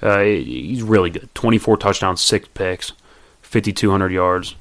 Uh, 0.00 0.20
he's 0.20 0.82
really 0.82 1.10
good. 1.10 1.28
24 1.34 1.76
touchdowns, 1.76 2.20
six 2.20 2.48
picks, 2.54 2.92
5,200 3.42 4.10
yards. 4.12 4.54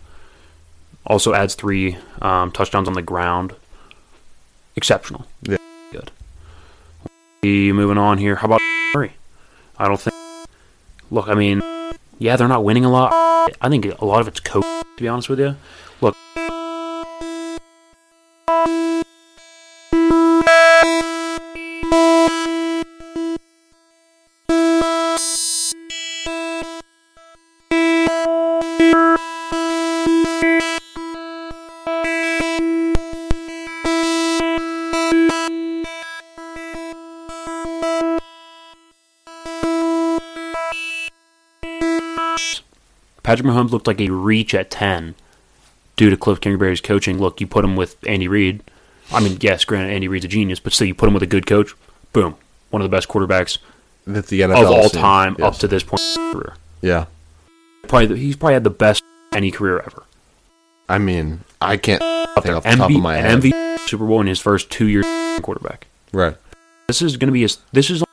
Also 1.05 1.33
adds 1.33 1.55
three 1.55 1.97
um, 2.21 2.51
touchdowns 2.51 2.87
on 2.87 2.93
the 2.95 3.01
ground. 3.01 3.55
Exceptional. 4.75 5.25
Yeah. 5.43 5.57
Good. 5.91 6.11
Moving 7.43 7.97
on 7.97 8.17
here. 8.17 8.35
How 8.35 8.45
about 8.45 8.61
Murray? 8.93 9.13
I 9.77 9.87
don't 9.87 9.99
think. 9.99 10.15
Look, 11.09 11.27
I 11.29 11.33
mean, 11.35 11.61
yeah, 12.19 12.35
they're 12.35 12.47
not 12.47 12.63
winning 12.63 12.83
a 12.83 12.91
lot. 12.91 13.11
I 13.61 13.69
think 13.69 13.85
a 13.85 14.05
lot 14.05 14.19
of 14.19 14.27
it's 14.27 14.39
coach. 14.39 14.63
To 14.63 15.03
be 15.03 15.07
honest 15.07 15.29
with 15.29 15.39
you, 15.39 15.55
Patrick 43.27 43.45
Mahomes 43.45 43.71
looked 43.71 43.87
like 43.87 43.99
a 43.99 44.09
reach 44.09 44.53
at 44.55 44.71
10 44.71 45.13
due 45.97 46.09
to 46.09 46.15
Cliff 46.15 46.39
Kingsbury's 46.39 46.79
coaching. 46.79 47.17
Look, 47.19 47.41
you 47.41 47.47
put 47.47 47.65
him 47.65 47.75
with 47.75 47.97
Andy 48.07 48.29
Reid. 48.29 48.63
I 49.11 49.19
mean, 49.19 49.37
yes, 49.41 49.65
granted, 49.65 49.91
Andy 49.93 50.07
Reid's 50.07 50.23
a 50.23 50.29
genius, 50.29 50.61
but 50.61 50.71
still, 50.71 50.87
you 50.87 50.95
put 50.95 51.07
him 51.07 51.13
with 51.13 51.23
a 51.23 51.27
good 51.27 51.45
coach. 51.45 51.73
Boom. 52.13 52.35
One 52.69 52.81
of 52.81 52.89
the 52.89 52.95
best 52.95 53.09
quarterbacks 53.09 53.57
That 54.05 54.27
the 54.27 54.39
NFL 54.41 54.61
of 54.63 54.67
all 54.71 54.89
scene. 54.89 55.01
time 55.01 55.35
up 55.43 55.57
to 55.57 55.67
this 55.67 55.83
point 55.83 55.99
in 56.01 56.07
his 56.23 56.33
career. 56.33 56.53
Yeah. 56.81 57.05
Probably, 57.89 58.05
the- 58.07 58.15
he's 58.15 58.37
probably 58.37 58.53
had 58.53 58.63
the 58.63 58.69
best 58.69 59.03
any 59.33 59.51
career 59.51 59.79
ever. 59.79 60.03
I 60.87 60.97
mean, 60.97 61.41
I 61.61 61.75
can't 61.75 62.01
Up 62.01 62.33
think 62.35 62.45
there. 62.45 62.55
off 62.55 62.63
the 62.63 62.75
top 62.77 62.89
of 62.89 63.01
my 63.01 63.17
head. 63.17 63.41
MVP 63.41 63.79
Super 63.89 64.05
Bowl 64.05 64.21
in 64.21 64.27
his 64.27 64.39
first 64.39 64.69
two 64.69 64.87
years 64.87 65.05
quarterback. 65.41 65.87
Right. 66.13 66.37
This 66.87 67.01
is 67.01 67.17
going 67.17 67.27
to 67.27 67.33
be 67.33 67.41
his. 67.41 67.57
This 67.73 67.89
is 67.89 68.03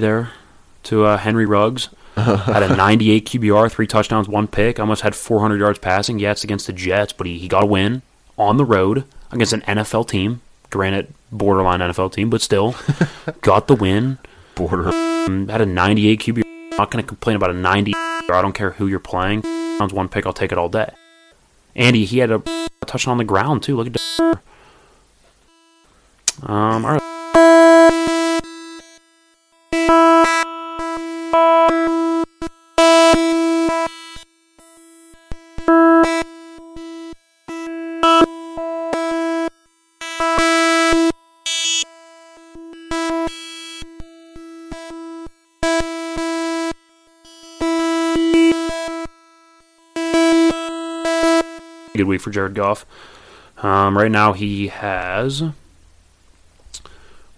there 0.00 0.30
to 0.84 1.04
uh, 1.04 1.16
Henry 1.18 1.46
Ruggs. 1.46 1.88
had 2.16 2.62
a 2.62 2.76
98 2.76 3.26
QBR, 3.26 3.70
three 3.70 3.86
touchdowns, 3.86 4.28
one 4.28 4.48
pick. 4.48 4.80
Almost 4.80 5.02
had 5.02 5.14
400 5.14 5.60
yards 5.60 5.78
passing. 5.78 6.18
Yeah, 6.18 6.32
it's 6.32 6.44
against 6.44 6.66
the 6.66 6.72
Jets, 6.72 7.12
but 7.12 7.26
he, 7.26 7.38
he 7.38 7.48
got 7.48 7.62
a 7.62 7.66
win 7.66 8.02
on 8.36 8.56
the 8.56 8.64
road 8.64 9.04
against 9.30 9.52
an 9.52 9.62
NFL 9.62 10.08
team. 10.08 10.40
Granted, 10.70 11.12
borderline 11.30 11.80
NFL 11.80 12.12
team, 12.12 12.30
but 12.30 12.40
still 12.40 12.74
got 13.42 13.68
the 13.68 13.74
win. 13.74 14.18
Border. 14.54 14.88
Um, 14.88 15.48
had 15.48 15.60
a 15.60 15.66
98 15.66 16.20
QBR. 16.20 16.42
I'm 16.44 16.76
not 16.76 16.90
going 16.90 17.02
to 17.02 17.08
complain 17.08 17.36
about 17.36 17.50
a 17.50 17.54
90. 17.54 17.92
I 17.94 18.42
don't 18.42 18.52
care 18.52 18.72
who 18.72 18.86
you're 18.86 18.98
playing. 18.98 19.42
Sounds 19.78 19.92
one 19.92 20.08
pick, 20.08 20.26
I'll 20.26 20.32
take 20.32 20.52
it 20.52 20.58
all 20.58 20.68
day. 20.68 20.90
Andy, 21.74 22.04
he 22.04 22.18
had 22.18 22.30
a, 22.30 22.42
touchdown 22.86 23.12
on 23.12 23.18
the 23.18 23.24
ground 23.24 23.62
too. 23.62 23.76
Look 23.76 23.86
at 23.88 23.92
that. 23.94 24.40
Um, 26.42 26.86
all 26.86 26.92
right. 26.92 26.99
For 52.20 52.30
Jared 52.30 52.54
Goff. 52.54 52.84
Um, 53.62 53.96
right 53.98 54.10
now 54.10 54.32
he 54.32 54.68
has, 54.68 55.42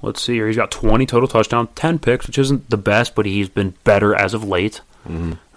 let's 0.03 0.23
see 0.23 0.35
here, 0.35 0.47
he's 0.47 0.57
got 0.57 0.71
20 0.71 1.07
total 1.07 1.29
touchdowns, 1.29 1.69
10 1.75 1.99
picks, 1.99 2.27
which 2.27 2.39
isn't 2.39 2.71
the 2.71 2.77
best, 2.77 3.15
but 3.15 3.27
he's 3.27 3.49
been 3.49 3.75
better 3.85 4.15
as 4.15 4.35
of 4.35 4.45
late. 4.45 4.81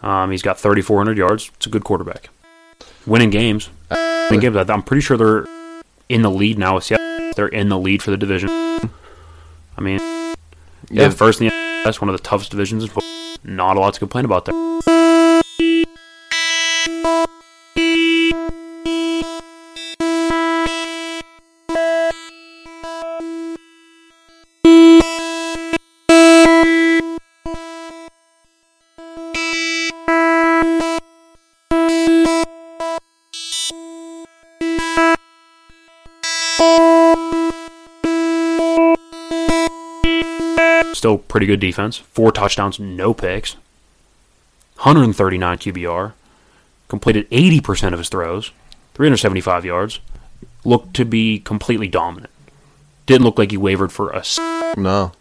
Um, 0.01 0.31
he's 0.31 0.41
got 0.41 0.59
3,400 0.59 1.17
yards. 1.17 1.51
It's 1.55 1.67
a 1.67 1.69
good 1.69 1.83
quarterback. 1.83 2.29
Winning 3.05 3.29
games. 3.29 3.69
Winning 3.91 4.39
games. 4.39 4.55
I'm 4.69 4.81
pretty 4.81 5.01
sure 5.01 5.17
they're 5.17 5.45
in 6.09 6.21
the 6.23 6.31
lead 6.31 6.57
now. 6.57 6.75
with 6.75 6.83
Seattle. 6.85 7.31
They're 7.35 7.47
in 7.47 7.69
the 7.69 7.77
lead 7.77 8.01
for 8.01 8.09
the 8.11 8.17
division. 8.17 8.49
I 8.49 9.81
mean, 9.81 9.99
yeah, 9.99 11.03
Yeah. 11.03 11.09
first 11.09 11.41
in 11.41 11.47
the 11.47 11.81
that's 11.83 12.01
one 12.01 12.09
of 12.09 12.17
the 12.17 12.23
toughest 12.23 12.49
divisions. 12.49 12.83
in 12.83 12.89
football. 12.89 13.03
Not 13.43 13.77
a 13.77 13.79
lot 13.79 13.93
to 13.93 13.99
complain 13.99 14.25
about 14.25 14.45
there. 14.45 14.74
Pretty 41.35 41.47
good 41.47 41.59
defense. 41.59 41.97
Four 41.97 42.31
touchdowns, 42.31 42.79
no 42.79 43.13
picks. 43.13 43.57
139 44.77 45.57
QBR. 45.57 46.13
Completed 46.87 47.29
80% 47.29 47.91
of 47.91 47.99
his 47.99 48.07
throws. 48.07 48.51
375 48.93 49.65
yards. 49.65 49.99
Looked 50.63 50.93
to 50.95 51.03
be 51.03 51.39
completely 51.39 51.89
dominant. 51.89 52.31
Didn't 53.05 53.25
look 53.25 53.37
like 53.37 53.51
he 53.51 53.57
wavered 53.57 53.91
for 53.91 54.11
a. 54.11 54.19
s- 54.19 54.39
No. 54.77 55.11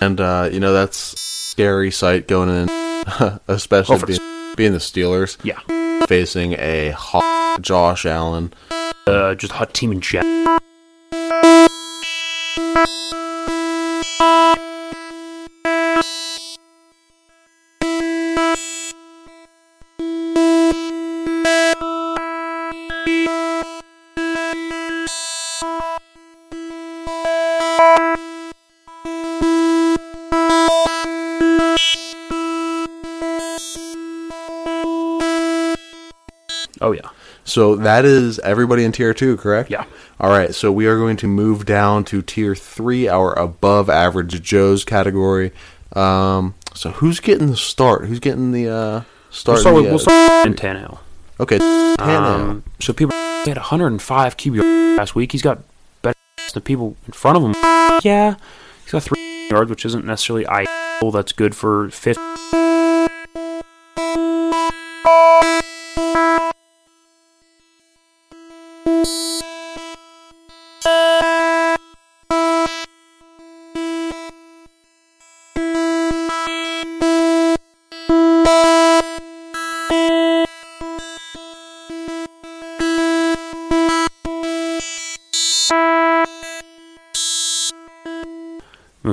And 0.00 0.18
uh, 0.18 0.48
you 0.50 0.60
know 0.60 0.72
that's 0.72 0.96
scary 0.96 1.90
sight 1.90 2.26
going 2.26 2.48
in, 2.48 2.68
especially 3.48 3.96
Oh, 4.02 4.06
being, 4.06 4.54
being 4.56 4.72
the 4.72 4.78
Steelers 4.78 5.36
Yeah. 5.44 5.60
facing 6.06 6.54
a 6.54 6.92
hot 6.92 7.58
Josh 7.60 8.06
Allen. 8.06 8.54
Uh, 9.06 9.34
just 9.34 9.52
hot 9.52 9.74
team 9.74 9.92
in 9.92 10.00
general. 10.00 10.58
Oh 36.82 36.92
yeah. 36.92 37.08
So 37.44 37.74
that 37.76 38.04
is 38.04 38.38
everybody 38.40 38.84
in 38.84 38.92
tier 38.92 39.14
two, 39.14 39.36
correct? 39.36 39.70
Yeah. 39.70 39.84
All 40.20 40.30
right. 40.30 40.54
So 40.54 40.70
we 40.70 40.86
are 40.86 40.96
going 40.96 41.16
to 41.18 41.26
move 41.26 41.64
down 41.66 42.04
to 42.06 42.22
tier 42.22 42.54
three, 42.54 43.08
our 43.08 43.36
above 43.38 43.88
average 43.90 44.40
Joe's 44.42 44.84
category. 44.84 45.52
Um, 45.94 46.54
so 46.74 46.90
who's 46.90 47.18
getting 47.20 47.48
the 47.48 47.56
start? 47.56 48.06
Who's 48.06 48.20
getting 48.20 48.52
the 48.52 48.68
uh, 48.68 48.90
We'll 48.92 49.04
start? 49.30 49.58
start 49.60 49.76
in 49.76 49.82
with, 49.82 49.84
the, 49.84 49.90
we'll 49.90 50.00
uh, 50.00 50.28
start 50.28 50.48
with 50.50 50.58
Tannehill. 50.60 50.98
okay. 51.40 51.58
Tannehill. 51.58 51.98
Um, 52.50 52.62
so 52.80 52.92
people 52.92 53.16
he 53.44 53.50
had 53.50 53.56
105 53.56 54.36
QB 54.36 54.96
last 54.98 55.14
week. 55.14 55.32
He's 55.32 55.42
got 55.42 55.62
better 56.02 56.16
than 56.54 56.62
people 56.62 56.96
in 57.06 57.12
front 57.12 57.36
of 57.38 57.42
him. 57.42 57.54
Yeah, 58.04 58.36
he's 58.84 58.92
got 58.92 59.02
three 59.02 59.48
yards, 59.50 59.68
which 59.70 59.84
isn't 59.84 60.04
necessarily 60.04 60.46
ideal. 60.46 61.10
That's 61.10 61.32
good 61.32 61.56
for 61.56 61.90
fifth. 61.90 62.18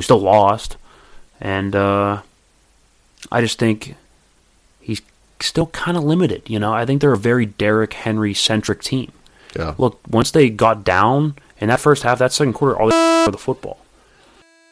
Still 0.10 0.20
lost, 0.20 0.76
and 1.40 1.76
uh, 1.76 2.20
I 3.32 3.42
just 3.42 3.60
think 3.60 3.94
he's 4.82 5.04
still 5.40 5.68
kind 5.68 5.96
of 5.96 6.04
limited. 6.04 6.50
You 6.50 6.58
know, 6.58 6.74
I 6.74 6.84
think 6.84 7.00
they're 7.00 7.14
a 7.14 7.18
very 7.18 7.46
Derrick 7.46 7.94
Henry 7.94 8.34
centric 8.34 8.82
team. 8.82 9.12
yeah. 9.56 9.76
Look, 9.78 10.00
once 10.10 10.32
they 10.32 10.50
got 10.50 10.84
down 10.84 11.36
in 11.60 11.70
that 11.70 11.80
first 11.80 12.02
half, 12.02 12.18
that 12.18 12.34
second 12.34 12.54
quarter, 12.54 12.76
all 12.76 12.90
they 12.90 13.26
for 13.26 13.32
the 13.32 13.38
football. 13.38 13.86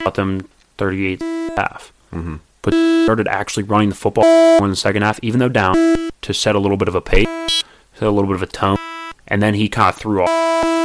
Got 0.03 0.15
them 0.15 0.49
38 0.79 1.21
half. 1.55 1.93
Mm-hmm. 2.11 2.37
But 2.63 2.73
started 3.03 3.27
actually 3.27 3.63
running 3.63 3.89
the 3.89 3.95
football 3.95 4.25
in 4.63 4.71
the 4.71 4.75
second 4.75 5.03
half, 5.03 5.19
even 5.21 5.39
though 5.39 5.49
down, 5.49 5.75
to 6.23 6.33
set 6.33 6.55
a 6.55 6.59
little 6.59 6.77
bit 6.77 6.87
of 6.87 6.95
a 6.95 7.01
pace, 7.01 7.27
set 7.93 8.07
a 8.07 8.09
little 8.09 8.27
bit 8.27 8.37
of 8.37 8.41
a 8.41 8.47
tone. 8.47 8.77
And 9.27 9.43
then 9.43 9.53
he 9.53 9.69
kind 9.69 9.89
of 9.89 9.97
threw 9.97 10.23
off. 10.23 10.76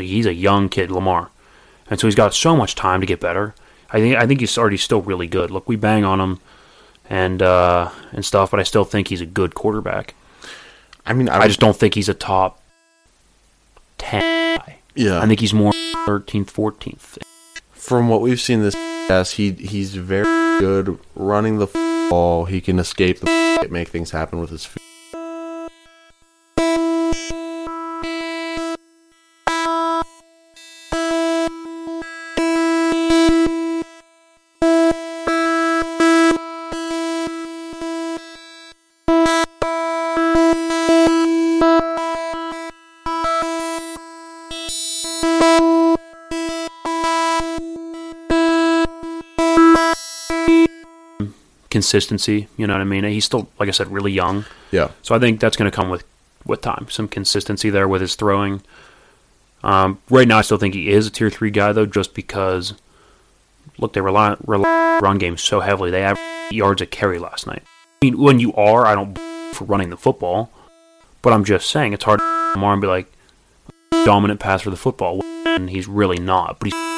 Like 0.00 0.08
he's 0.08 0.24
a 0.24 0.32
young 0.32 0.70
kid, 0.70 0.90
Lamar. 0.90 1.28
And 1.90 2.00
so 2.00 2.06
he's 2.06 2.14
got 2.14 2.32
so 2.32 2.56
much 2.56 2.74
time 2.74 3.00
to 3.02 3.06
get 3.06 3.20
better. 3.20 3.54
I 3.90 4.00
think 4.00 4.16
I 4.16 4.26
think 4.26 4.40
he's 4.40 4.56
already 4.56 4.78
still 4.78 5.02
really 5.02 5.26
good. 5.26 5.50
Look, 5.50 5.68
we 5.68 5.76
bang 5.76 6.06
on 6.06 6.18
him 6.20 6.40
and 7.10 7.42
uh, 7.42 7.90
and 8.12 8.24
stuff, 8.24 8.50
but 8.50 8.60
I 8.60 8.62
still 8.62 8.84
think 8.84 9.08
he's 9.08 9.20
a 9.20 9.26
good 9.26 9.54
quarterback. 9.54 10.14
I 11.04 11.12
mean, 11.12 11.28
I, 11.28 11.40
I 11.40 11.48
just 11.48 11.60
don't 11.60 11.76
think 11.76 11.92
he's 11.96 12.08
a 12.08 12.14
top 12.14 12.62
ten 13.98 14.22
guy. 14.58 14.78
yeah. 14.94 15.20
I 15.20 15.26
think 15.26 15.40
he's 15.40 15.52
more 15.52 15.72
thirteenth, 16.06 16.48
fourteenth. 16.48 17.18
from 17.72 18.08
what 18.08 18.22
we've 18.22 18.40
seen 18.40 18.62
this 18.62 18.74
yes, 18.74 19.32
he 19.32 19.52
he's 19.52 19.96
very 19.96 20.60
good 20.60 20.98
running 21.14 21.58
the 21.58 21.66
ball. 22.08 22.46
He 22.46 22.62
can 22.62 22.78
escape 22.78 23.20
the 23.20 23.68
make 23.70 23.88
things 23.88 24.12
happen 24.12 24.40
with 24.40 24.48
his 24.48 24.64
feet. 24.64 24.82
Consistency, 51.80 52.46
you 52.58 52.66
know 52.66 52.74
what 52.74 52.82
I 52.82 52.84
mean? 52.84 53.04
He's 53.04 53.24
still, 53.24 53.48
like 53.58 53.70
I 53.70 53.72
said, 53.72 53.88
really 53.88 54.12
young. 54.12 54.44
Yeah. 54.70 54.90
So 55.00 55.14
I 55.14 55.18
think 55.18 55.40
that's 55.40 55.56
going 55.56 55.70
to 55.70 55.74
come 55.74 55.88
with 55.88 56.04
with 56.44 56.60
time. 56.60 56.88
Some 56.90 57.08
consistency 57.08 57.70
there 57.70 57.88
with 57.88 58.02
his 58.02 58.16
throwing. 58.16 58.60
Um, 59.62 59.98
right 60.10 60.28
now, 60.28 60.36
I 60.36 60.42
still 60.42 60.58
think 60.58 60.74
he 60.74 60.90
is 60.90 61.06
a 61.06 61.10
tier 61.10 61.30
three 61.30 61.50
guy 61.50 61.72
though, 61.72 61.86
just 61.86 62.12
because 62.14 62.74
look, 63.78 63.94
they 63.94 64.02
rely, 64.02 64.36
rely 64.46 64.98
run 65.02 65.16
game 65.16 65.38
so 65.38 65.60
heavily. 65.60 65.90
They 65.90 66.02
have 66.02 66.18
yards 66.50 66.82
a 66.82 66.86
carry 66.86 67.18
last 67.18 67.46
night. 67.46 67.62
I 68.02 68.04
mean, 68.04 68.18
when 68.18 68.40
you 68.40 68.52
are, 68.52 68.84
I 68.84 68.94
don't 68.94 69.18
for 69.54 69.64
running 69.64 69.88
the 69.88 69.96
football, 69.96 70.50
but 71.22 71.32
I'm 71.32 71.44
just 71.44 71.70
saying 71.70 71.94
it's 71.94 72.04
hard 72.04 72.20
to 72.20 72.52
Lamar 72.54 72.74
and 72.74 72.82
be 72.82 72.88
like 72.88 73.10
dominant 74.04 74.38
pass 74.38 74.60
for 74.60 74.70
the 74.70 74.76
football, 74.76 75.22
and 75.46 75.70
he's 75.70 75.88
really 75.88 76.18
not. 76.18 76.58
But 76.58 76.66
he's 76.66 76.89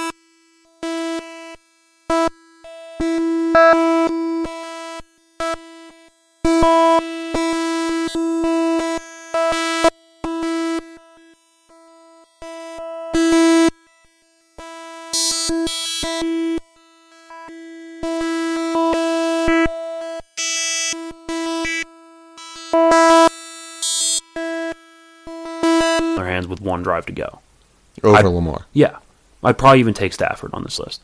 drive 26.82 27.06
to 27.06 27.12
go. 27.12 27.40
Over 28.02 28.16
I- 28.16 28.22
Lamar. 28.22 28.66
Yeah, 28.72 28.96
I'd 29.42 29.58
probably 29.58 29.80
even 29.80 29.94
take 29.94 30.12
Stafford 30.12 30.50
on 30.54 30.62
this 30.64 30.78
list. 30.78 31.00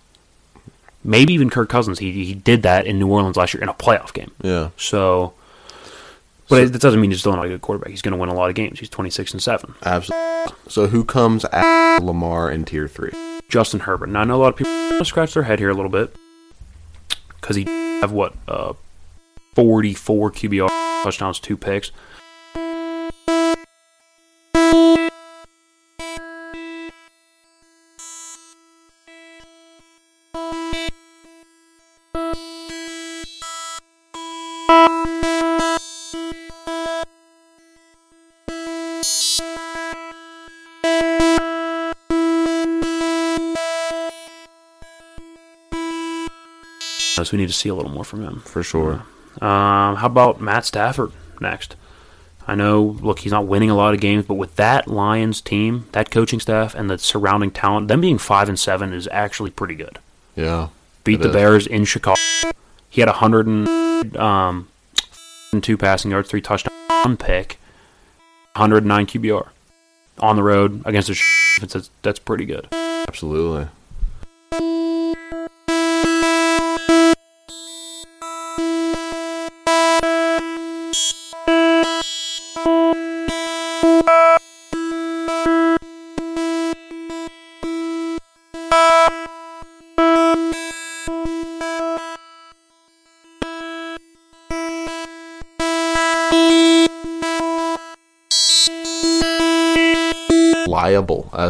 Maybe 1.04 1.32
even 1.32 1.48
Kirk 1.48 1.68
Cousins. 1.68 1.98
He 2.00 2.24
he 2.24 2.34
did 2.34 2.62
that 2.62 2.86
in 2.86 2.98
New 2.98 3.08
Orleans 3.08 3.36
last 3.36 3.54
year 3.54 3.62
in 3.62 3.68
a 3.68 3.74
playoff 3.74 4.12
game. 4.12 4.32
Yeah. 4.42 4.70
So, 4.76 5.32
but 6.48 6.62
it, 6.62 6.72
that 6.72 6.82
doesn't 6.82 7.00
mean 7.00 7.10
he's 7.10 7.20
still 7.20 7.34
not 7.36 7.44
a 7.44 7.48
good 7.48 7.60
quarterback. 7.62 7.90
He's 7.90 8.02
going 8.02 8.12
to 8.12 8.18
win 8.18 8.28
a 8.28 8.34
lot 8.34 8.48
of 8.50 8.56
games. 8.56 8.80
He's 8.80 8.88
twenty 8.88 9.10
six 9.10 9.32
and 9.32 9.40
seven. 9.42 9.74
Absolutely. 9.84 10.54
So 10.68 10.88
who 10.88 11.04
comes 11.04 11.44
after 11.46 12.04
Lamar 12.04 12.50
in 12.50 12.64
tier 12.64 12.88
three? 12.88 13.12
Justin 13.48 13.80
Herbert. 13.80 14.08
Now 14.08 14.22
I 14.22 14.24
know 14.24 14.36
a 14.36 14.42
lot 14.42 14.48
of 14.48 14.56
people 14.56 15.04
scratch 15.04 15.34
their 15.34 15.44
head 15.44 15.58
here 15.60 15.70
a 15.70 15.74
little 15.74 15.90
bit 15.90 16.14
because 17.40 17.56
he 17.56 17.64
have 18.00 18.12
what 18.12 18.34
uh, 18.48 18.74
forty 19.54 19.94
four 19.94 20.30
QBR 20.32 20.68
touchdowns, 21.04 21.38
two 21.38 21.56
picks. 21.56 21.92
So 47.24 47.36
we 47.36 47.40
need 47.40 47.48
to 47.48 47.54
see 47.54 47.68
a 47.68 47.74
little 47.74 47.90
more 47.90 48.04
from 48.04 48.22
him. 48.22 48.40
for 48.40 48.62
sure. 48.62 49.04
Um, 49.40 49.96
how 49.96 50.06
about 50.06 50.40
Matt 50.40 50.64
Stafford 50.64 51.12
next? 51.40 51.76
I 52.46 52.54
know, 52.54 52.96
look, 53.02 53.18
he's 53.20 53.32
not 53.32 53.46
winning 53.46 53.68
a 53.70 53.74
lot 53.76 53.92
of 53.92 54.00
games, 54.00 54.24
but 54.24 54.34
with 54.34 54.56
that 54.56 54.88
Lions 54.88 55.40
team, 55.42 55.86
that 55.92 56.10
coaching 56.10 56.40
staff, 56.40 56.74
and 56.74 56.88
the 56.88 56.96
surrounding 56.98 57.50
talent, 57.50 57.88
them 57.88 58.00
being 58.00 58.16
five 58.16 58.48
and 58.48 58.58
seven 58.58 58.92
is 58.94 59.06
actually 59.12 59.50
pretty 59.50 59.74
good. 59.74 59.98
Yeah, 60.34 60.68
Beat 61.04 61.20
the 61.20 61.28
is. 61.28 61.34
Bears 61.34 61.66
in 61.66 61.84
Chicago. 61.84 62.18
He 62.88 63.02
had 63.02 63.08
a 63.08 63.12
hundred 63.12 63.46
and 63.46 64.16
um, 64.16 64.68
two 65.60 65.76
passing 65.76 66.10
yards, 66.10 66.30
three 66.30 66.40
touchdowns, 66.40 66.74
one 66.88 67.16
pick, 67.18 67.58
109 68.56 69.06
QBR 69.06 69.48
on 70.18 70.36
the 70.36 70.42
road 70.42 70.82
against 70.86 71.08
the 71.08 71.14
defense. 71.14 71.72
That's, 71.74 71.90
that's 72.02 72.18
pretty 72.18 72.46
good. 72.46 72.66
absolutely. 72.72 73.68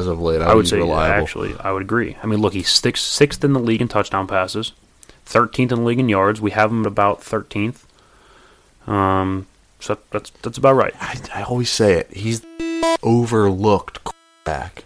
Of 0.09 0.21
late. 0.21 0.41
I 0.41 0.55
would 0.55 0.65
use 0.65 0.71
say 0.71 0.79
reliable. 0.79 1.23
actually, 1.23 1.55
I 1.61 1.73
would 1.73 1.83
agree. 1.83 2.17
I 2.23 2.27
mean, 2.27 2.41
look, 2.41 2.55
he's 2.55 2.69
sixth, 2.69 3.05
sixth 3.05 3.45
in 3.45 3.53
the 3.53 3.61
league 3.61 3.81
in 3.81 3.89
touchdown 3.89 4.27
passes, 4.27 4.73
13th 5.27 5.61
in 5.61 5.69
the 5.69 5.83
league 5.83 5.99
in 5.99 6.09
yards. 6.09 6.41
We 6.41 6.51
have 6.53 6.71
him 6.71 6.81
at 6.83 6.87
about 6.87 7.21
13th. 7.21 7.85
Um, 8.87 9.47
so 9.81 9.99
that's 10.11 10.31
that's 10.43 10.59
about 10.59 10.75
right. 10.75 10.95
I, 11.01 11.21
I 11.35 11.43
always 11.43 11.71
say 11.71 11.95
it. 11.95 12.11
He's 12.13 12.43
overlooked 13.03 14.03
quarterback. 14.05 14.85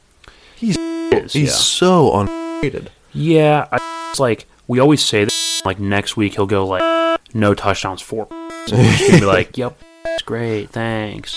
He's 0.56 0.76
is, 0.76 1.32
he's 1.32 1.48
yeah. 1.48 1.54
so 1.54 2.14
underrated. 2.14 2.90
Yeah, 3.12 3.68
I, 3.70 4.08
it's 4.10 4.20
like 4.20 4.46
we 4.66 4.80
always 4.80 5.02
say 5.02 5.24
that. 5.24 5.32
Like 5.64 5.78
next 5.78 6.16
week 6.16 6.34
he'll 6.34 6.46
go 6.46 6.66
like 6.66 7.20
no 7.32 7.54
touchdowns, 7.54 8.02
four. 8.02 8.28
So 8.68 8.76
we're 8.76 8.96
gonna 8.96 9.18
be 9.18 9.26
like, 9.26 9.58
yep, 9.58 9.76
it's 10.04 10.22
great, 10.22 10.70
thanks. 10.70 11.34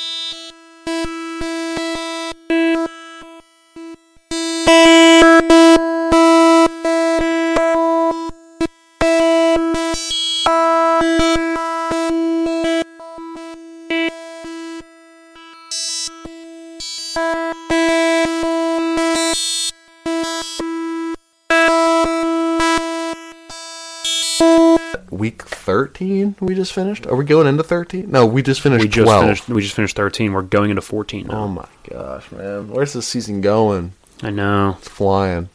we 26.46 26.56
just 26.56 26.74
finished? 26.74 27.06
Are 27.08 27.16
we 27.16 27.26
going 27.26 27.48
into 27.48 27.64
13? 27.64 28.10
No, 28.10 28.26
we 28.26 28.42
just 28.42 28.62
finished 28.62 28.84
we 28.84 28.88
just 28.90 29.06
12. 29.06 29.24
Finished, 29.24 29.50
we 29.50 29.62
just 29.62 29.76
finished 29.76 29.96
13. 29.96 30.34
We're 30.34 30.42
going 30.42 30.70
into 30.70 30.82
14 30.82 31.28
now. 31.28 31.34
Oh 31.44 31.48
my 31.48 31.68
gosh, 31.90 32.32
man. 32.32 32.70
Where's 32.70 32.94
this 32.94 33.08
season 33.08 33.42
going? 33.42 33.94
I 34.22 34.30
know. 34.30 34.76
It's 34.80 34.88
flying. 34.88 35.50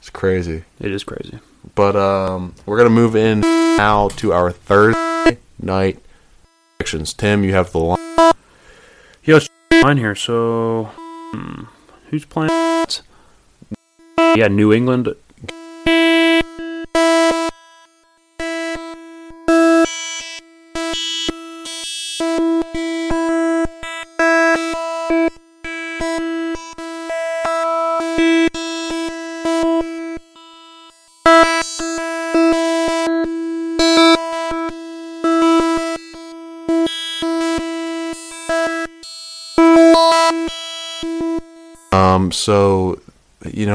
It's 0.00 0.10
crazy. 0.10 0.64
It 0.80 0.92
is 0.92 1.04
crazy. 1.04 1.40
But 1.74 1.96
um, 1.96 2.54
we're 2.64 2.76
going 2.76 2.88
to 2.88 2.94
move 2.94 3.16
in 3.16 3.40
now 3.40 4.08
to 4.08 4.32
our 4.32 4.52
Thursday 4.52 5.38
night 5.60 5.98
predictions. 6.78 7.12
Tim, 7.12 7.42
you 7.42 7.52
have 7.52 7.72
the 7.72 7.78
line. 7.78 8.32
Yeah, 9.24 9.36
it's 9.36 9.48
line 9.82 9.96
here. 9.96 10.14
So, 10.14 10.90
hmm, 10.94 11.64
who's 12.10 12.24
playing? 12.24 12.50
Yeah, 14.36 14.48
New 14.48 14.72
England 14.72 15.14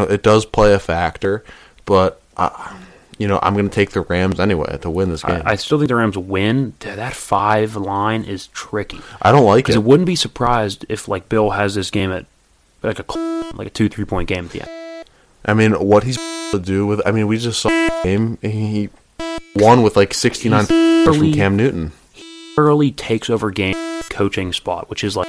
know 0.01 0.07
it 0.11 0.23
does 0.23 0.45
play 0.45 0.73
a 0.73 0.79
factor, 0.79 1.43
but 1.85 2.21
uh, 2.37 2.75
you 3.17 3.27
know 3.27 3.39
I'm 3.41 3.55
gonna 3.55 3.69
take 3.69 3.91
the 3.91 4.01
Rams 4.01 4.39
anyway 4.39 4.77
to 4.81 4.89
win 4.89 5.09
this 5.09 5.23
game. 5.23 5.41
I, 5.45 5.51
I 5.51 5.55
still 5.55 5.77
think 5.77 5.89
the 5.89 5.95
Rams 5.95 6.17
win. 6.17 6.73
Dude, 6.79 6.97
That 6.97 7.13
five 7.13 7.75
line 7.75 8.23
is 8.23 8.47
tricky 8.47 8.99
I 9.21 9.31
don't 9.31 9.45
like 9.45 9.65
because 9.65 9.75
it. 9.75 9.79
it 9.79 9.85
wouldn't 9.85 10.07
be 10.07 10.15
surprised 10.15 10.85
if 10.89 11.07
like 11.07 11.29
Bill 11.29 11.51
has 11.51 11.75
this 11.75 11.89
game 11.91 12.11
at 12.11 12.25
like 12.83 12.99
a 12.99 13.17
like 13.55 13.67
a 13.67 13.71
two 13.71 13.89
three 13.89 14.05
point 14.05 14.27
game 14.27 14.45
at 14.45 14.51
the 14.51 14.61
end. 14.61 15.05
I 15.45 15.53
mean, 15.53 15.73
what 15.73 16.03
he's 16.03 16.17
going 16.17 16.51
to 16.51 16.59
do 16.59 16.85
with? 16.85 17.01
I 17.05 17.11
mean, 17.11 17.25
we 17.27 17.37
just 17.39 17.61
saw 17.61 17.69
game. 18.03 18.37
He 18.43 18.89
won 19.55 19.81
with 19.81 19.95
like 19.95 20.13
69 20.13 20.65
He's 20.67 21.07
from 21.07 21.33
Cam 21.33 21.55
Newton. 21.55 21.93
He 22.13 22.23
early 22.57 22.91
takes 22.91 23.27
over 23.27 23.49
game 23.49 23.75
coaching 24.11 24.53
spot, 24.53 24.87
which 24.89 25.03
is 25.03 25.17
like 25.17 25.27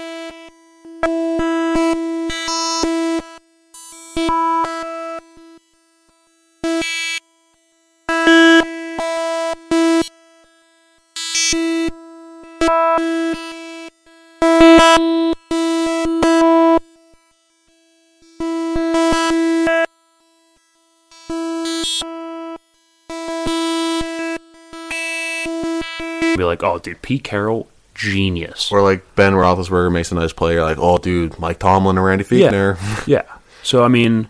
like, 26.62 26.70
oh, 26.70 26.78
dude, 26.78 27.02
Pete 27.02 27.24
Carroll, 27.24 27.68
genius. 27.94 28.70
Or 28.72 28.82
like 28.82 29.14
Ben 29.14 29.32
Roethlisberger 29.34 29.92
makes 29.92 30.12
a 30.12 30.14
nice 30.14 30.32
play. 30.32 30.54
You're 30.54 30.62
like, 30.64 30.78
oh, 30.78 30.98
dude, 30.98 31.38
Mike 31.38 31.58
Tomlin 31.58 31.96
and 31.98 32.04
Randy 32.04 32.24
Yeah. 32.36 32.76
Yeah. 33.06 33.22
So 33.62 33.84
I 33.84 33.88
mean, 33.88 34.28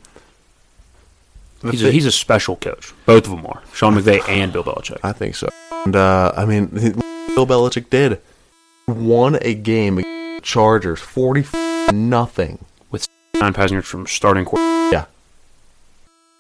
he's 1.63 1.83
a, 1.83 1.91
he's 1.91 2.07
a 2.07 2.13
special 2.13 2.57
coach. 2.57 2.93
Both 3.07 3.25
of 3.27 3.31
them 3.31 3.47
are 3.47 3.63
Sean 3.73 3.95
McVay 3.95 4.27
and 4.29 4.53
Bill 4.53 4.65
Belichick. 4.65 4.99
I 5.03 5.13
think 5.13 5.35
so. 5.37 5.49
And 5.87 5.97
uh, 5.97 6.33
I 6.37 6.45
mean, 6.45 6.67
Bill 7.35 7.47
Belichick 7.47 7.89
did 7.89 8.21
won 8.87 9.39
a 9.41 9.55
game 9.55 9.99
against 9.99 10.45
Chargers, 10.45 11.01
forty 11.01 11.45
nothing, 11.93 12.65
with 12.91 13.09
Nine 13.35 13.55
passing 13.55 13.77
yards 13.77 13.89
from 13.89 14.07
starting 14.07 14.45
quarter. 14.45 14.91
Yeah. 14.93 15.07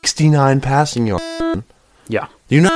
sixty 0.03 0.28
nine 0.28 0.61
passing 0.61 1.07
yards. 1.07 1.64
Yeah. 2.09 2.26
You 2.49 2.61
know, 2.62 2.68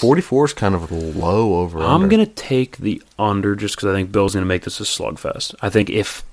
forty 0.00 0.22
four 0.22 0.44
is 0.44 0.52
kind 0.52 0.74
of 0.74 0.90
low 0.90 1.60
over. 1.60 1.80
I'm 1.80 2.08
gonna 2.08 2.26
take 2.26 2.78
the 2.78 3.02
under 3.18 3.54
just 3.54 3.76
because 3.76 3.88
I 3.88 3.92
think 3.92 4.10
Bill's 4.12 4.34
gonna 4.34 4.46
make 4.46 4.62
this 4.62 4.80
a 4.80 4.84
slugfest. 4.84 5.54
I 5.62 5.70
think 5.70 5.90
if 5.90 6.24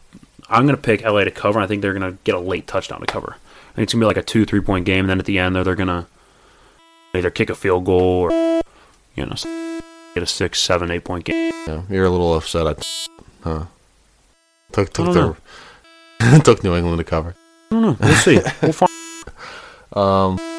I'm 0.50 0.66
gonna 0.66 0.78
pick 0.78 1.04
LA 1.04 1.24
to 1.26 1.32
cover, 1.32 1.60
I 1.60 1.68
think 1.68 1.82
they're 1.82 1.94
gonna 1.94 2.18
get 2.24 2.36
a 2.36 2.40
late 2.40 2.68
touchdown 2.68 3.02
to 3.02 3.06
cover. 3.06 3.36
I 3.36 3.76
think 3.76 3.84
it's 3.84 3.94
gonna 3.94 4.04
be 4.04 4.08
like 4.08 4.18
a 4.18 4.24
two 4.24 4.46
three 4.46 4.62
point 4.62 4.86
game, 4.86 5.02
and 5.02 5.10
then 5.10 5.20
at 5.20 5.26
the 5.26 5.40
end 5.40 5.56
they're, 5.56 5.64
they're 5.64 5.76
gonna 5.76 6.08
either 7.14 7.30
kick 7.30 7.50
a 7.50 7.56
field 7.56 7.86
goal 7.86 8.02
or 8.02 8.32
you 9.16 9.26
know 9.26 9.36
get 10.14 10.24
a 10.24 10.28
six, 10.28 10.60
seven, 10.62 10.90
eight 10.92 11.04
point 11.04 11.26
game. 11.26 11.52
Yeah, 11.68 11.84
you're 11.90 12.06
a 12.06 12.10
little 12.10 12.36
upset. 12.36 12.68
I, 12.68 12.76
huh? 13.44 13.66
Took 14.72 14.94
took 14.94 15.08
I 15.10 15.14
don't 15.14 15.38
took 16.46 16.64
New 16.64 16.76
England 16.76 16.98
to 16.98 17.04
cover. 17.04 17.36
I 17.72 17.76
don't 17.76 17.82
know. 17.82 17.98
We'll 18.00 18.16
see. 18.16 18.40
we'll 18.62 18.72
find. 18.74 18.92
Um, 19.94 20.57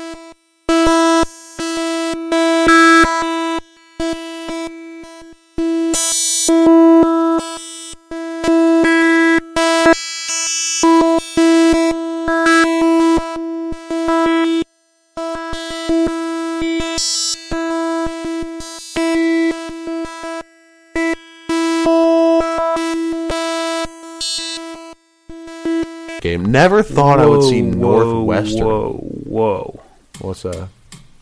Never 26.58 26.82
thought 26.82 27.20
I 27.20 27.26
would 27.26 27.44
see 27.44 27.62
Northwestern. 27.62 28.66
Whoa, 28.66 28.94
whoa. 28.94 29.80
What's 30.18 30.42
that? 30.42 30.68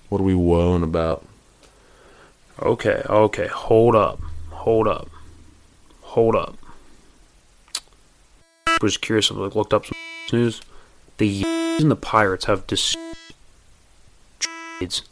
What 0.09 0.23
are 0.23 0.25
we 0.25 0.33
whoaing 0.33 0.83
about? 0.83 1.27
Okay, 2.59 3.03
okay. 3.07 3.47
Hold 3.47 3.95
up. 3.95 4.19
Hold 4.49 4.89
up. 4.89 5.11
Hold 6.01 6.37
up. 6.37 6.57
I 8.67 8.79
Was 8.81 8.97
curious. 8.97 9.31
I 9.31 9.35
looked 9.35 9.75
up 9.75 9.85
some 9.85 9.99
news. 10.33 10.63
The 11.19 11.43
and 11.81 11.91
the 11.91 11.97
Pirates 11.97 12.47
have 12.47 12.67
dis- 12.67 12.97
trades. 14.39 15.03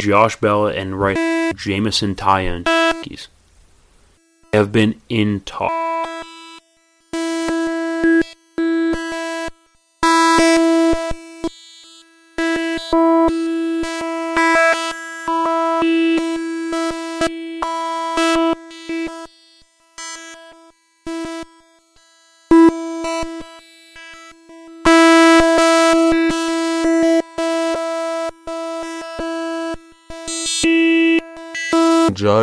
Josh 0.00 0.36
Bell 0.40 0.66
and 0.66 0.98
right 0.98 1.54
Jameson 1.54 2.14
Taillon. 2.14 2.64
They 3.04 4.56
have 4.56 4.72
been 4.72 4.98
in 5.10 5.40
talk. 5.40 5.83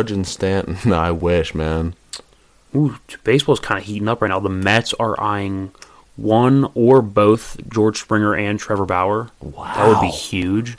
Judge 0.02 0.10
and 0.12 0.26
Stanton. 0.26 0.92
I 0.92 1.12
wish, 1.12 1.54
man. 1.54 1.94
Ooh, 2.74 2.96
baseball's 3.22 3.60
kind 3.60 3.78
of 3.78 3.84
heating 3.86 4.08
up 4.08 4.20
right 4.20 4.28
now. 4.28 4.40
The 4.40 4.48
Mets 4.48 4.92
are 4.94 5.20
eyeing 5.20 5.70
one 6.16 6.70
or 6.74 7.02
both 7.02 7.56
George 7.68 8.00
Springer 8.00 8.34
and 8.34 8.58
Trevor 8.58 8.84
Bauer. 8.86 9.30
Wow. 9.40 9.74
That 9.74 9.88
would 9.88 10.00
be 10.00 10.08
huge. 10.10 10.76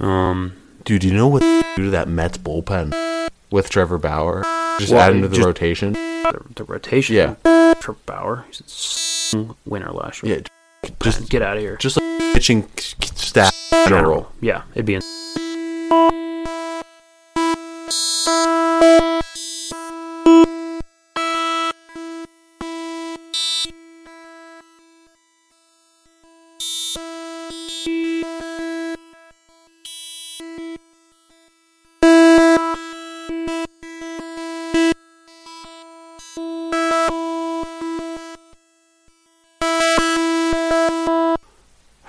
Um, 0.00 0.54
Dude, 0.84 1.02
do 1.02 1.08
you 1.08 1.14
know 1.14 1.28
what 1.28 1.40
do 1.76 1.84
to 1.84 1.90
that 1.90 2.08
Mets 2.08 2.38
bullpen 2.38 3.28
with 3.50 3.68
Trevor 3.68 3.98
Bauer? 3.98 4.42
Just 4.80 4.92
Well, 4.92 5.00
add 5.02 5.12
him 5.14 5.22
to 5.22 5.28
the 5.28 5.36
just- 5.36 5.46
rotation. 5.46 5.92
the, 5.92 6.40
the 6.56 6.64
rotation. 6.64 7.14
Yeah. 7.16 7.34
Trevor 7.80 7.98
Bauer. 8.06 8.44
He's 8.48 9.32
a 9.36 9.54
winner 9.66 9.90
last 9.92 10.22
year. 10.22 10.42
Yeah, 10.82 10.90
just 11.02 11.28
get 11.28 11.42
out 11.42 11.56
of 11.56 11.62
here. 11.62 11.76
just 11.76 11.96
like 12.00 12.32
pitching 12.34 12.68
staff 12.78 13.52
in 13.72 13.88
general. 13.88 14.32
Yeah, 14.40 14.62
it'd 14.74 14.86
be. 14.86 14.94
In- 14.94 15.02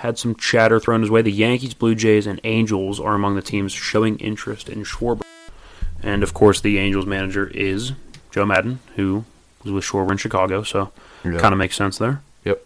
had 0.04 0.20
some 0.20 0.36
chatter 0.36 0.80
thrown 0.82 1.00
his 1.02 1.10
way. 1.10 1.22
The 1.22 1.32
Yankees, 1.32 1.74
Blue 1.74 1.96
Jays, 1.96 2.28
and 2.28 2.42
Angels 2.44 3.00
are 3.00 3.16
among 3.16 3.36
the 3.36 3.42
teams 3.42 3.72
showing 3.72 4.18
interest 4.20 4.68
in 4.68 4.84
Schwarber. 4.84 5.22
And 6.02 6.24
of 6.24 6.34
course, 6.34 6.60
the 6.60 6.78
Angels 6.78 7.06
manager 7.06 7.48
is 7.54 7.94
Joe 8.30 8.46
Maddon, 8.46 8.80
who 8.98 9.24
was 9.64 9.72
with 9.72 9.86
Schwarber 9.86 10.12
in 10.12 10.18
Chicago, 10.18 10.62
so 10.64 10.92
Yeah. 11.24 11.38
kind 11.40 11.54
of 11.54 11.58
makes 11.58 11.78
sense 11.78 11.98
there. 11.98 12.22
Yep. 12.44 12.66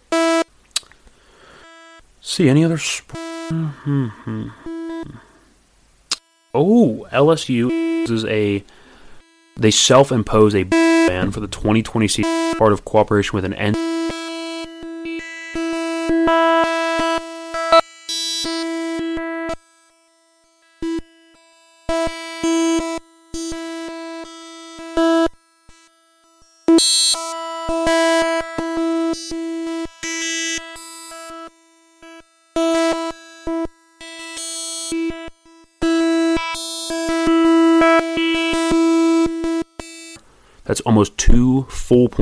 See 2.22 2.50
any 2.50 2.66
other? 2.66 2.80
Sp- 2.82 3.14
Hmm. 3.50 4.48
oh, 6.54 7.08
LSU 7.12 7.70
is 8.10 8.26
a 8.26 8.64
they 9.56 9.72
self-impose 9.72 10.54
a 10.56 10.64
ban 10.64 11.32
for 11.32 11.40
the 11.40 11.48
2020 11.48 12.08
season, 12.08 12.54
part 12.58 12.74
of 12.74 12.84
cooperation 12.84 13.36
with 13.36 13.46
an 13.46 13.54
N. 13.54 13.74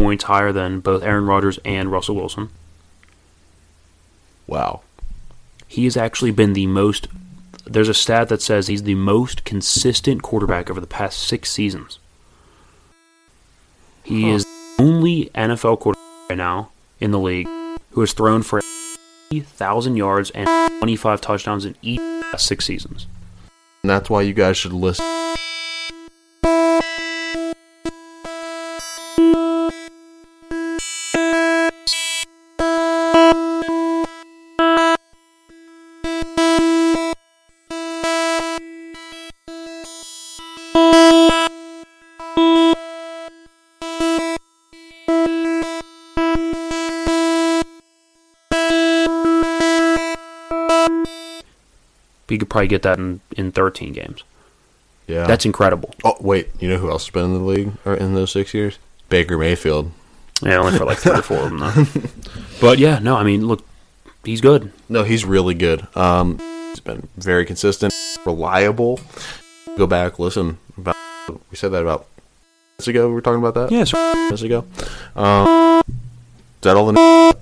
points 0.05 0.25
higher 0.25 0.51
than 0.51 0.81
both 0.81 1.01
Aaron 1.01 1.25
Rodgers 1.25 1.57
and 1.65 1.91
Russell 1.91 2.15
Wilson. 2.15 2.49
Wow. 4.45 4.81
He 5.67 5.85
has 5.85 5.97
actually 5.97 6.29
been 6.29 6.53
the 6.53 6.67
most. 6.67 7.07
There's 7.65 7.89
a 7.89 7.93
stat 7.95 8.29
that 8.29 8.39
says 8.43 8.67
he's 8.67 8.83
the 8.83 8.93
most 8.93 9.43
consistent 9.45 10.21
quarterback 10.21 10.69
over 10.69 10.79
the 10.79 10.85
past 10.85 11.17
six 11.23 11.49
seasons. 11.51 11.97
He 14.03 14.29
Huh. 14.29 14.35
is 14.35 14.45
the 14.45 14.83
only 14.83 15.31
NFL 15.33 15.77
quarterback 15.79 16.29
right 16.29 16.37
now 16.37 16.69
in 16.99 17.09
the 17.09 17.17
league 17.19 17.47
who 17.93 18.01
has 18.01 18.13
thrown 18.13 18.43
for 18.43 18.61
1,000 19.31 19.95
yards 19.95 20.29
and 20.31 20.47
25 20.77 21.19
touchdowns 21.19 21.65
in 21.65 21.75
each 21.81 21.99
of 21.99 22.05
the 22.05 22.25
past 22.31 22.45
six 22.45 22.65
seasons. 22.65 23.07
And 23.81 23.89
that's 23.89 24.07
why 24.11 24.21
you 24.21 24.33
guys 24.35 24.55
should 24.55 24.73
listen. 24.73 25.14
He 52.35 52.39
could 52.39 52.49
probably 52.49 52.67
get 52.67 52.81
that 52.81 52.99
in, 52.99 53.21
in 53.37 53.53
13 53.53 53.93
games. 53.93 54.21
Yeah. 55.07 55.25
That's 55.25 55.45
incredible. 55.45 55.93
oh 56.03 56.17
wait, 56.19 56.49
you 56.59 56.67
know 56.67 56.77
who 56.77 56.89
else 56.89 57.05
has 57.05 57.11
been 57.13 57.23
in 57.23 57.33
the 57.33 57.39
league 57.39 57.71
or 57.85 57.93
in 57.93 58.13
those 58.13 58.31
six 58.31 58.53
years? 58.53 58.77
Baker 59.07 59.37
Mayfield. 59.37 59.89
Yeah, 60.41 60.57
only 60.57 60.77
for 60.77 60.83
like 60.83 60.97
three 60.97 61.13
or 61.17 61.21
four 61.21 61.37
of 61.37 61.49
them, 61.49 61.59
though. 61.59 62.09
But 62.59 62.77
yeah, 62.77 62.99
no, 62.99 63.15
I 63.15 63.23
mean, 63.23 63.47
look, 63.47 63.63
he's 64.25 64.41
good. 64.41 64.73
No, 64.89 65.03
he's 65.03 65.23
really 65.23 65.53
good. 65.53 65.87
Um, 65.95 66.39
he's 66.71 66.81
been 66.81 67.07
very 67.15 67.45
consistent, 67.45 67.93
reliable. 68.25 68.99
Go 69.77 69.87
back, 69.87 70.19
listen. 70.19 70.57
About 70.77 70.97
we 71.49 71.55
said 71.55 71.71
that 71.71 71.83
about 71.83 72.07
minutes 72.73 72.89
ago. 72.89 73.07
We 73.07 73.13
were 73.13 73.21
talking 73.21 73.39
about 73.39 73.53
that. 73.53 73.71
Yeah, 73.71 73.85
so 73.85 73.97
minutes 74.13 74.41
ago. 74.41 74.65
Um, 75.15 75.81
is 75.87 76.61
that 76.63 76.75
all 76.75 76.91
the? 76.91 77.37